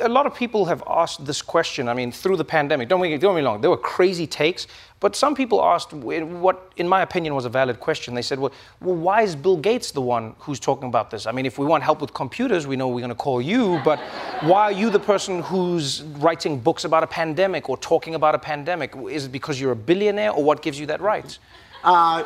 a 0.00 0.08
lot 0.08 0.26
of 0.26 0.34
people 0.34 0.64
have 0.66 0.82
asked 0.86 1.24
this 1.24 1.42
question. 1.42 1.88
I 1.88 1.94
mean, 1.94 2.12
through 2.12 2.36
the 2.36 2.44
pandemic. 2.44 2.88
Don't 2.88 3.00
get, 3.02 3.22
me 3.22 3.42
wrong. 3.42 3.60
There 3.60 3.70
were 3.70 3.76
crazy 3.76 4.26
takes, 4.26 4.66
but 5.00 5.14
some 5.16 5.34
people 5.34 5.62
asked 5.62 5.92
what, 5.92 6.72
in 6.76 6.88
my 6.88 7.02
opinion, 7.02 7.34
was 7.34 7.44
a 7.44 7.48
valid 7.48 7.80
question. 7.80 8.14
They 8.14 8.22
said, 8.22 8.38
"Well, 8.38 8.52
well 8.80 8.96
why 8.96 9.22
is 9.22 9.36
Bill 9.36 9.56
Gates 9.56 9.90
the 9.90 10.00
one 10.00 10.34
who's 10.38 10.60
talking 10.60 10.88
about 10.88 11.10
this? 11.10 11.26
I 11.26 11.32
mean, 11.32 11.46
if 11.46 11.58
we 11.58 11.66
want 11.66 11.82
help 11.82 12.00
with 12.00 12.14
computers, 12.14 12.66
we 12.66 12.76
know 12.76 12.88
we're 12.88 13.00
going 13.00 13.08
to 13.08 13.14
call 13.14 13.40
you. 13.40 13.80
But 13.84 13.98
why 14.42 14.64
are 14.64 14.72
you 14.72 14.90
the 14.90 15.00
person 15.00 15.42
who's 15.42 16.02
writing 16.02 16.58
books 16.60 16.84
about 16.84 17.02
a 17.02 17.08
pandemic 17.08 17.68
or 17.68 17.76
talking 17.76 18.14
about 18.14 18.34
a 18.34 18.38
pandemic? 18.38 18.94
Is 19.10 19.26
it 19.26 19.32
because 19.32 19.60
you're 19.60 19.72
a 19.72 19.76
billionaire, 19.76 20.30
or 20.30 20.42
what 20.42 20.62
gives 20.62 20.78
you 20.78 20.86
that 20.86 21.00
right?" 21.00 21.38
Uh, 21.84 22.24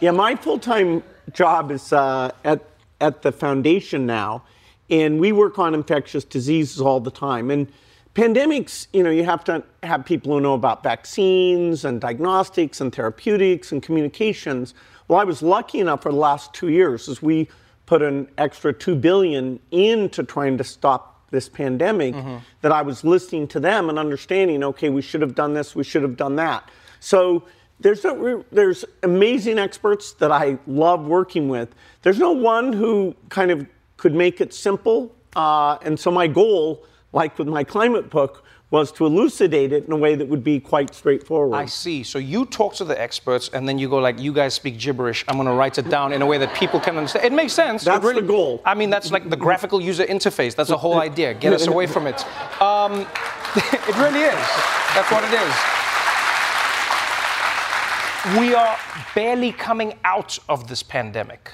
yeah, 0.00 0.12
my 0.12 0.36
full-time 0.36 1.02
job 1.32 1.70
is 1.72 1.92
uh, 1.92 2.30
at 2.44 2.62
at 3.00 3.22
the 3.22 3.32
foundation 3.32 4.06
now 4.06 4.42
and 4.90 5.20
we 5.20 5.32
work 5.32 5.58
on 5.58 5.74
infectious 5.74 6.24
diseases 6.24 6.80
all 6.80 7.00
the 7.00 7.10
time. 7.10 7.50
And 7.50 7.70
pandemics, 8.14 8.86
you 8.92 9.02
know, 9.02 9.10
you 9.10 9.24
have 9.24 9.44
to 9.44 9.62
have 9.82 10.04
people 10.04 10.32
who 10.32 10.40
know 10.40 10.54
about 10.54 10.82
vaccines 10.82 11.84
and 11.84 12.00
diagnostics 12.00 12.80
and 12.80 12.94
therapeutics 12.94 13.70
and 13.72 13.82
communications. 13.82 14.74
Well, 15.06 15.18
I 15.18 15.24
was 15.24 15.42
lucky 15.42 15.78
enough 15.78 16.02
for 16.02 16.10
the 16.12 16.18
last 16.18 16.52
two 16.52 16.68
years 16.68 17.08
as 17.08 17.22
we 17.22 17.48
put 17.86 18.02
an 18.02 18.28
extra 18.36 18.72
two 18.72 18.94
billion 18.94 19.60
into 19.70 20.22
trying 20.22 20.58
to 20.58 20.64
stop 20.64 21.30
this 21.30 21.48
pandemic 21.48 22.14
mm-hmm. 22.14 22.36
that 22.62 22.72
I 22.72 22.82
was 22.82 23.04
listening 23.04 23.48
to 23.48 23.60
them 23.60 23.88
and 23.88 23.98
understanding, 23.98 24.64
okay, 24.64 24.88
we 24.88 25.02
should 25.02 25.20
have 25.20 25.34
done 25.34 25.54
this, 25.54 25.74
we 25.74 25.84
should 25.84 26.02
have 26.02 26.16
done 26.16 26.36
that. 26.36 26.68
So 27.00 27.44
there's 27.80 28.04
a, 28.04 28.44
there's 28.50 28.84
amazing 29.02 29.58
experts 29.58 30.12
that 30.14 30.32
I 30.32 30.58
love 30.66 31.06
working 31.06 31.48
with. 31.48 31.74
There's 32.02 32.18
no 32.18 32.32
one 32.32 32.72
who 32.72 33.14
kind 33.28 33.50
of 33.50 33.66
could 33.98 34.14
make 34.14 34.40
it 34.40 34.54
simple. 34.54 35.14
Uh, 35.36 35.76
and 35.82 36.00
so 36.00 36.10
my 36.10 36.26
goal, 36.26 36.86
like 37.12 37.38
with 37.38 37.48
my 37.48 37.62
climate 37.62 38.08
book, 38.08 38.44
was 38.70 38.92
to 38.92 39.06
elucidate 39.06 39.72
it 39.72 39.86
in 39.86 39.92
a 39.92 39.96
way 39.96 40.14
that 40.14 40.28
would 40.28 40.44
be 40.44 40.60
quite 40.60 40.94
straightforward. 40.94 41.58
I 41.58 41.64
see. 41.66 42.02
So 42.02 42.18
you 42.18 42.44
talk 42.44 42.74
to 42.74 42.84
the 42.84 43.00
experts, 43.00 43.48
and 43.54 43.66
then 43.66 43.78
you 43.78 43.88
go 43.88 43.98
like, 43.98 44.20
"You 44.20 44.32
guys 44.32 44.52
speak 44.52 44.78
gibberish. 44.78 45.24
I'm 45.26 45.36
going 45.36 45.48
to 45.48 45.54
write 45.54 45.78
it 45.78 45.88
down 45.88 46.12
in 46.12 46.20
a 46.20 46.26
way 46.26 46.36
that 46.38 46.54
people 46.54 46.78
can 46.78 46.96
understand." 46.96 47.24
It 47.24 47.32
makes 47.32 47.54
sense. 47.54 47.84
That's 47.84 48.04
really, 48.04 48.20
the 48.20 48.26
goal. 48.26 48.60
I 48.66 48.74
mean, 48.74 48.90
that's 48.90 49.10
like 49.10 49.30
the 49.30 49.36
graphical 49.36 49.80
user 49.80 50.04
interface. 50.04 50.54
That's 50.54 50.68
the 50.68 50.76
whole 50.76 51.00
idea. 51.00 51.32
Get 51.32 51.52
us 51.54 51.66
away 51.66 51.86
from 51.86 52.06
it. 52.06 52.20
Um, 52.60 52.92
it 53.56 53.96
really 53.96 54.20
is. 54.20 54.48
That's 54.94 55.10
what 55.10 55.24
it 55.24 55.32
is. 55.32 55.54
We 58.38 58.54
are 58.54 58.76
barely 59.14 59.52
coming 59.52 59.94
out 60.04 60.38
of 60.50 60.68
this 60.68 60.82
pandemic. 60.82 61.52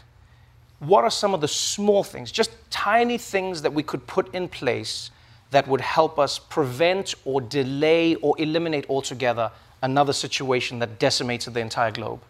What 0.87 1.05
are 1.05 1.11
some 1.11 1.35
of 1.35 1.41
the 1.41 1.49
small 1.49 2.03
things, 2.05 2.33
just 2.33 2.51
tiny 2.71 3.19
things 3.19 3.63
that 3.63 3.73
we 3.73 3.83
could 3.83 4.07
put 4.07 4.35
in 4.35 4.49
place 4.49 5.11
that 5.51 5.67
would 5.69 5.81
help 5.81 6.19
us 6.19 6.39
prevent 6.39 7.15
or 7.25 7.41
delay 7.41 8.17
or 8.17 8.35
eliminate 8.39 8.87
altogether 8.89 9.51
another 9.83 10.13
situation 10.13 10.79
that 10.81 10.99
decimates 10.99 11.47
the 11.47 11.61
entire 11.61 11.91
globe? 11.91 12.21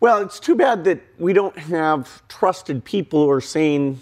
Well, 0.00 0.20
it's 0.22 0.40
too 0.40 0.54
bad 0.54 0.84
that 0.84 1.00
we 1.18 1.32
don't 1.32 1.56
have 1.56 2.26
trusted 2.28 2.84
people 2.84 3.24
who 3.24 3.30
are 3.30 3.40
saying 3.40 4.00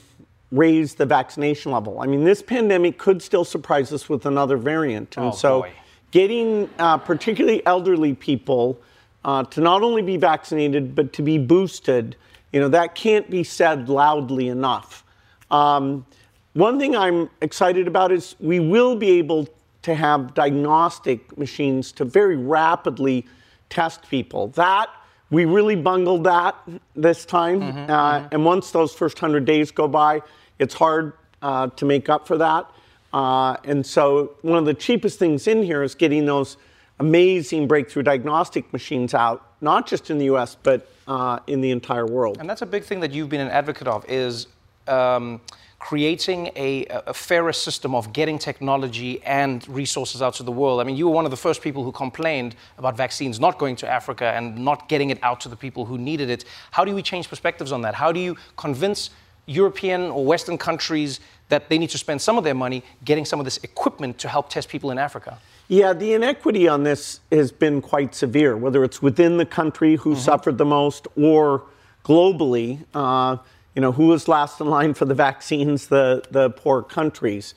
raise 0.51 0.95
the 0.95 1.07
vaccination 1.07 1.71
level. 1.73 2.01
I 2.01 2.07
mean, 2.07 2.25
this 2.25 2.43
pandemic 2.43 2.99
could 2.99 3.23
still 3.23 3.45
surprise 3.45 3.93
us 3.93 4.09
with 4.09 4.27
another 4.27 4.57
variant. 4.57 5.17
And 5.17 5.27
Oh, 5.27 5.31
so, 5.33 5.61
boy. 5.63 5.73
getting 6.11 6.69
uh, 6.79 6.99
particularly 6.99 7.65
elderly 7.67 8.15
people 8.15 8.79
uh, 9.25 9.45
to 9.45 9.61
not 9.61 9.83
only 9.83 10.03
be 10.03 10.17
vaccinated, 10.17 10.95
but 10.95 11.13
to 11.15 11.23
be 11.23 11.39
boosted, 11.39 12.17
you 12.53 12.61
know, 12.61 12.69
that 12.69 12.95
can't 12.95 13.29
be 13.31 13.45
said 13.45 13.89
loudly 13.89 14.49
enough. 14.49 15.05
Um, 15.51 16.07
one 16.53 16.79
thing 16.79 16.95
I'm 16.95 17.31
excited 17.41 17.87
about 17.87 18.13
is 18.13 18.37
we 18.39 18.61
will 18.61 18.95
be 18.95 19.13
able 19.13 19.49
to 19.83 19.95
have 19.95 20.35
diagnostic 20.35 21.37
machines 21.37 21.93
to 21.93 22.05
very 22.05 22.37
rapidly 22.37 23.27
test 23.69 24.09
people. 24.09 24.49
That 24.49 24.89
we 25.31 25.47
really 25.47 25.77
bungled 25.77 26.25
that 26.25 26.55
this 26.95 27.25
time, 27.25 27.63
uh, 27.91 28.29
and 28.31 28.45
once 28.45 28.71
those 28.71 28.93
first 28.93 29.19
hundred 29.19 29.47
days 29.47 29.71
go 29.71 29.89
by, 29.89 30.21
it's 30.59 30.75
hard 30.75 31.15
uh, 31.41 31.69
to 31.69 31.87
make 31.87 32.09
up 32.09 32.27
for 32.27 32.37
that. 32.37 32.71
Uh, 33.15 33.57
and 33.65 33.85
so, 33.85 34.35
one 34.43 34.59
of 34.59 34.67
the 34.67 34.75
cheapest 34.75 35.19
things 35.19 35.47
in 35.47 35.63
here 35.63 35.83
is 35.83 35.95
getting 35.95 36.27
those 36.27 36.59
amazing 37.01 37.67
breakthrough 37.67 38.03
diagnostic 38.03 38.71
machines 38.73 39.15
out, 39.15 39.52
not 39.63 39.87
just 39.87 40.11
in 40.11 40.19
the 40.19 40.27
U.S. 40.27 40.57
but 40.63 40.89
uh, 41.07 41.39
in 41.47 41.61
the 41.61 41.71
entire 41.71 42.07
world. 42.07 42.39
And 42.39 42.51
that's 42.51 42.63
a 42.63 42.67
big 42.67 42.85
thing 42.85 43.01
that 43.01 43.13
you've 43.13 43.29
been 43.29 43.41
an 43.41 43.49
advocate 43.49 43.89
of 43.89 44.05
is 44.09 44.49
um, 44.89 45.41
creating 45.79 46.51
a, 46.55 46.87
a 46.89 47.15
fairer 47.15 47.53
system 47.53 47.95
of 47.95 48.13
getting 48.13 48.39
technology 48.39 49.23
and 49.25 49.67
resources 49.69 50.23
out 50.23 50.35
to 50.35 50.43
the 50.43 50.53
world. 50.53 50.81
I 50.81 50.85
mean, 50.85 50.97
you 50.97 51.09
were 51.09 51.15
one 51.15 51.25
of 51.25 51.31
the 51.31 51.37
first 51.37 51.63
people 51.63 51.83
who 51.83 51.93
complained 51.93 52.55
about 52.79 52.97
vaccines 52.97 53.41
not 53.41 53.59
going 53.59 53.77
to 53.77 53.89
Africa 53.89 54.27
and 54.27 54.59
not 54.59 54.89
getting 54.89 55.11
it 55.11 55.19
out 55.23 55.41
to 55.41 55.49
the 55.49 55.57
people 55.57 55.85
who 55.85 55.99
needed 55.99 56.31
it. 56.31 56.45
How 56.71 56.85
do 56.85 56.95
we 56.95 57.03
change 57.03 57.29
perspectives 57.29 57.73
on 57.73 57.83
that? 57.83 57.95
How 57.95 58.13
do 58.13 58.21
you 58.21 58.37
convince 58.57 59.11
European 59.47 60.03
or 60.03 60.25
Western 60.25 60.57
countries 60.57 61.21
that 61.49 61.69
they 61.69 61.79
need 61.79 61.91
to 61.91 61.99
spend 61.99 62.23
some 62.23 62.39
of 62.39 62.45
their 62.45 62.55
money 62.55 62.85
getting 63.05 63.25
some 63.25 63.41
of 63.41 63.45
this 63.45 63.59
equipment 63.65 64.19
to 64.19 64.29
help 64.29 64.51
test 64.51 64.69
people 64.69 64.91
in 64.93 64.99
Africa? 64.99 65.39
Yeah, 65.73 65.95
the 65.95 66.13
inequity 66.13 66.69
on 66.69 66.83
this 66.83 67.21
has 67.31 67.51
been 67.51 67.81
quite 67.81 68.15
severe, 68.15 68.59
whether 68.59 68.85
it's 68.85 69.01
within 69.01 69.39
the 69.39 69.47
country 69.47 69.97
who 69.97 70.15
suffered 70.15 70.59
the 70.59 70.67
most 70.67 71.09
or 71.17 71.63
globally. 72.05 72.85
Uh, 72.93 73.39
you 73.75 73.81
know, 73.81 73.91
who 73.91 74.09
was 74.09 74.29
last 74.29 74.61
in 74.61 74.67
line 74.67 74.93
for 74.93 75.07
the 75.07 75.15
vaccines? 75.15 75.87
The, 75.87 76.25
the 76.31 76.51
poor 76.51 76.83
countries. 76.83 77.55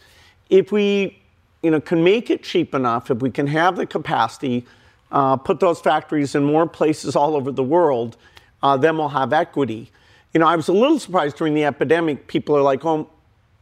If 0.50 0.72
we, 0.72 1.22
you 1.62 1.70
know, 1.70 1.82
can 1.82 2.06
make 2.06 2.30
it 2.30 2.42
cheap 2.42 2.74
enough, 2.74 3.12
if 3.12 3.18
we 3.18 3.30
can 3.32 3.48
have 3.48 3.76
the 3.76 3.86
capacity, 3.86 4.66
uh, 5.12 5.36
put 5.36 5.60
those 5.60 5.82
factories 5.82 6.36
in 6.36 6.46
more 6.46 6.70
places 6.70 7.18
all 7.18 7.36
over 7.36 7.52
the 7.52 7.64
world, 7.64 8.16
uh, 8.64 8.78
then 8.78 8.98
we'll 8.98 9.10
have 9.10 9.34
equity. 9.34 9.92
You 10.34 10.40
know, 10.40 10.48
I 10.48 10.56
was 10.56 10.70
a 10.70 10.74
little 10.74 11.00
surprised 11.00 11.36
during 11.36 11.54
the 11.54 11.66
epidemic. 11.66 12.28
People 12.28 12.56
are 12.56 12.62
like, 12.62 12.86
oh, 12.86 13.10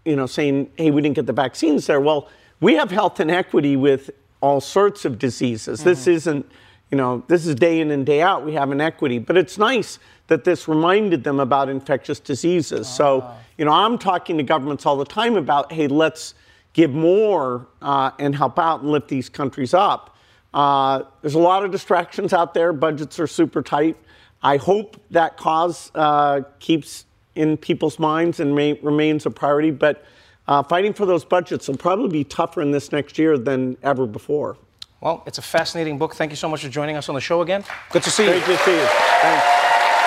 you 0.05 0.15
know, 0.15 0.27
saying, 0.27 0.69
hey, 0.77 0.91
we 0.91 1.01
didn't 1.01 1.15
get 1.15 1.25
the 1.25 1.33
vaccines 1.33 1.87
there. 1.87 1.99
Well, 1.99 2.29
we 2.61 2.75
have 2.75 2.91
health 2.91 3.19
inequity 3.19 3.75
with 3.75 4.11
all 4.43 4.59
sorts 4.59 5.05
of 5.05 5.17
diseases. 5.17 5.85
This 5.85 6.05
isn't, 6.05 6.45
you 6.91 6.97
know, 6.97 7.23
this 7.29 7.45
is 7.45 7.55
day 7.55 7.79
in 7.79 7.91
and 7.91 8.05
day 8.05 8.21
out. 8.21 8.43
We 8.43 8.55
have 8.55 8.73
inequity. 8.73 9.17
But 9.17 9.37
it's 9.37 9.57
nice 9.57 9.99
that 10.27 10.43
this 10.43 10.67
reminded 10.67 11.23
them 11.23 11.39
about 11.39 11.69
infectious 11.69 12.19
diseases. 12.19 12.89
So, 12.89 13.25
you 13.57 13.63
know, 13.63 13.71
I'm 13.71 13.97
talking 13.97 14.35
to 14.35 14.43
governments 14.43 14.85
all 14.85 14.97
the 14.97 15.05
time 15.05 15.37
about, 15.37 15.71
hey, 15.71 15.87
let's 15.87 16.35
give 16.73 16.91
more 16.91 17.67
uh, 17.81 18.11
and 18.19 18.35
help 18.35 18.59
out 18.59 18.81
and 18.81 18.91
lift 18.91 19.07
these 19.07 19.29
countries 19.29 19.73
up. 19.73 20.17
Uh, 20.53 21.03
there's 21.21 21.35
a 21.35 21.39
lot 21.39 21.63
of 21.63 21.71
distractions 21.71 22.33
out 22.33 22.53
there. 22.53 22.73
Budgets 22.73 23.21
are 23.21 23.27
super 23.27 23.61
tight. 23.61 23.95
I 24.41 24.57
hope 24.57 25.01
that 25.11 25.37
cause 25.37 25.89
uh, 25.95 26.41
keeps 26.59 27.05
in 27.35 27.55
people's 27.55 27.97
minds 27.97 28.41
and 28.41 28.53
may, 28.53 28.73
remains 28.73 29.25
a 29.25 29.31
priority. 29.31 29.71
But 29.71 30.03
uh, 30.47 30.63
fighting 30.63 30.93
for 30.93 31.05
those 31.05 31.23
budgets 31.25 31.67
will 31.67 31.77
probably 31.77 32.09
be 32.09 32.23
tougher 32.23 32.61
in 32.61 32.71
this 32.71 32.91
next 32.91 33.17
year 33.17 33.37
than 33.37 33.77
ever 33.83 34.05
before. 34.05 34.57
Well, 35.01 35.23
it's 35.25 35.37
a 35.37 35.41
fascinating 35.41 35.97
book. 35.97 36.15
Thank 36.15 36.31
you 36.31 36.37
so 36.37 36.47
much 36.47 36.63
for 36.63 36.69
joining 36.69 36.95
us 36.95 37.09
on 37.09 37.15
the 37.15 37.21
show 37.21 37.41
again. 37.41 37.63
Good 37.91 38.03
to 38.03 38.11
see 38.11 38.25
Great 38.25 38.39
you. 38.47 38.55
to 38.55 38.57
see 38.63 38.71
you. 38.71 38.87
Thanks. 39.19 39.45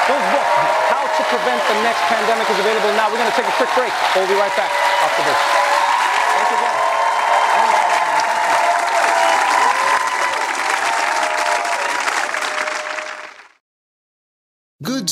Bill's 0.09 0.29
book, 0.33 0.49
How 0.89 1.05
to 1.05 1.23
Prevent 1.29 1.61
the 1.69 1.83
Next 1.83 2.01
Pandemic, 2.09 2.49
is 2.49 2.59
available 2.59 2.93
now. 2.97 3.11
We're 3.11 3.19
going 3.19 3.31
to 3.31 3.37
take 3.37 3.49
a 3.49 3.57
quick 3.57 3.71
break. 3.75 3.93
We'll 4.15 4.29
be 4.29 4.35
right 4.35 4.55
back 4.57 4.71
after 5.03 5.23
this. 5.25 5.56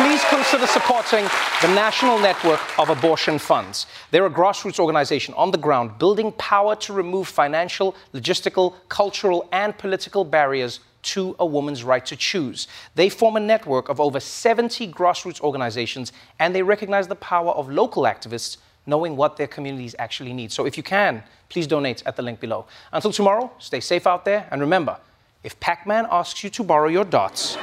please 0.00 0.24
consider 0.30 0.66
supporting 0.66 1.24
the 1.60 1.68
National 1.74 2.18
Network 2.18 2.58
of 2.78 2.88
Abortion 2.88 3.38
Funds. 3.38 3.86
They're 4.10 4.24
a 4.24 4.30
grassroots 4.30 4.78
organization 4.78 5.34
on 5.34 5.50
the 5.50 5.58
ground 5.58 5.98
building 5.98 6.32
power 6.32 6.74
to 6.76 6.94
remove 6.94 7.28
financial, 7.28 7.94
logistical, 8.14 8.76
cultural, 8.88 9.46
and 9.52 9.76
political 9.76 10.24
barriers 10.24 10.80
to 11.02 11.36
a 11.38 11.44
woman's 11.44 11.84
right 11.84 12.04
to 12.06 12.16
choose. 12.16 12.66
They 12.94 13.10
form 13.10 13.36
a 13.36 13.40
network 13.40 13.90
of 13.90 14.00
over 14.00 14.20
70 14.20 14.90
grassroots 14.90 15.42
organizations, 15.42 16.12
and 16.38 16.54
they 16.54 16.62
recognize 16.62 17.06
the 17.06 17.16
power 17.16 17.50
of 17.50 17.68
local 17.68 18.04
activists 18.04 18.56
knowing 18.86 19.16
what 19.16 19.36
their 19.36 19.48
communities 19.48 19.94
actually 19.98 20.32
need. 20.32 20.50
So 20.50 20.64
if 20.64 20.78
you 20.78 20.82
can, 20.82 21.22
please 21.50 21.66
donate 21.66 22.02
at 22.06 22.16
the 22.16 22.22
link 22.22 22.40
below. 22.40 22.64
Until 22.90 23.12
tomorrow, 23.12 23.52
stay 23.58 23.80
safe 23.80 24.06
out 24.06 24.24
there, 24.24 24.48
and 24.50 24.62
remember, 24.62 24.96
if 25.44 25.60
Pac 25.60 25.86
Man 25.86 26.06
asks 26.10 26.42
you 26.42 26.48
to 26.48 26.64
borrow 26.64 26.88
your 26.88 27.04
dots, 27.04 27.58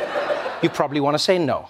you 0.61 0.69
probably 0.69 0.99
want 0.99 1.15
to 1.15 1.19
say 1.19 1.39
no. 1.39 1.69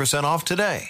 off 0.25 0.43
today. 0.43 0.89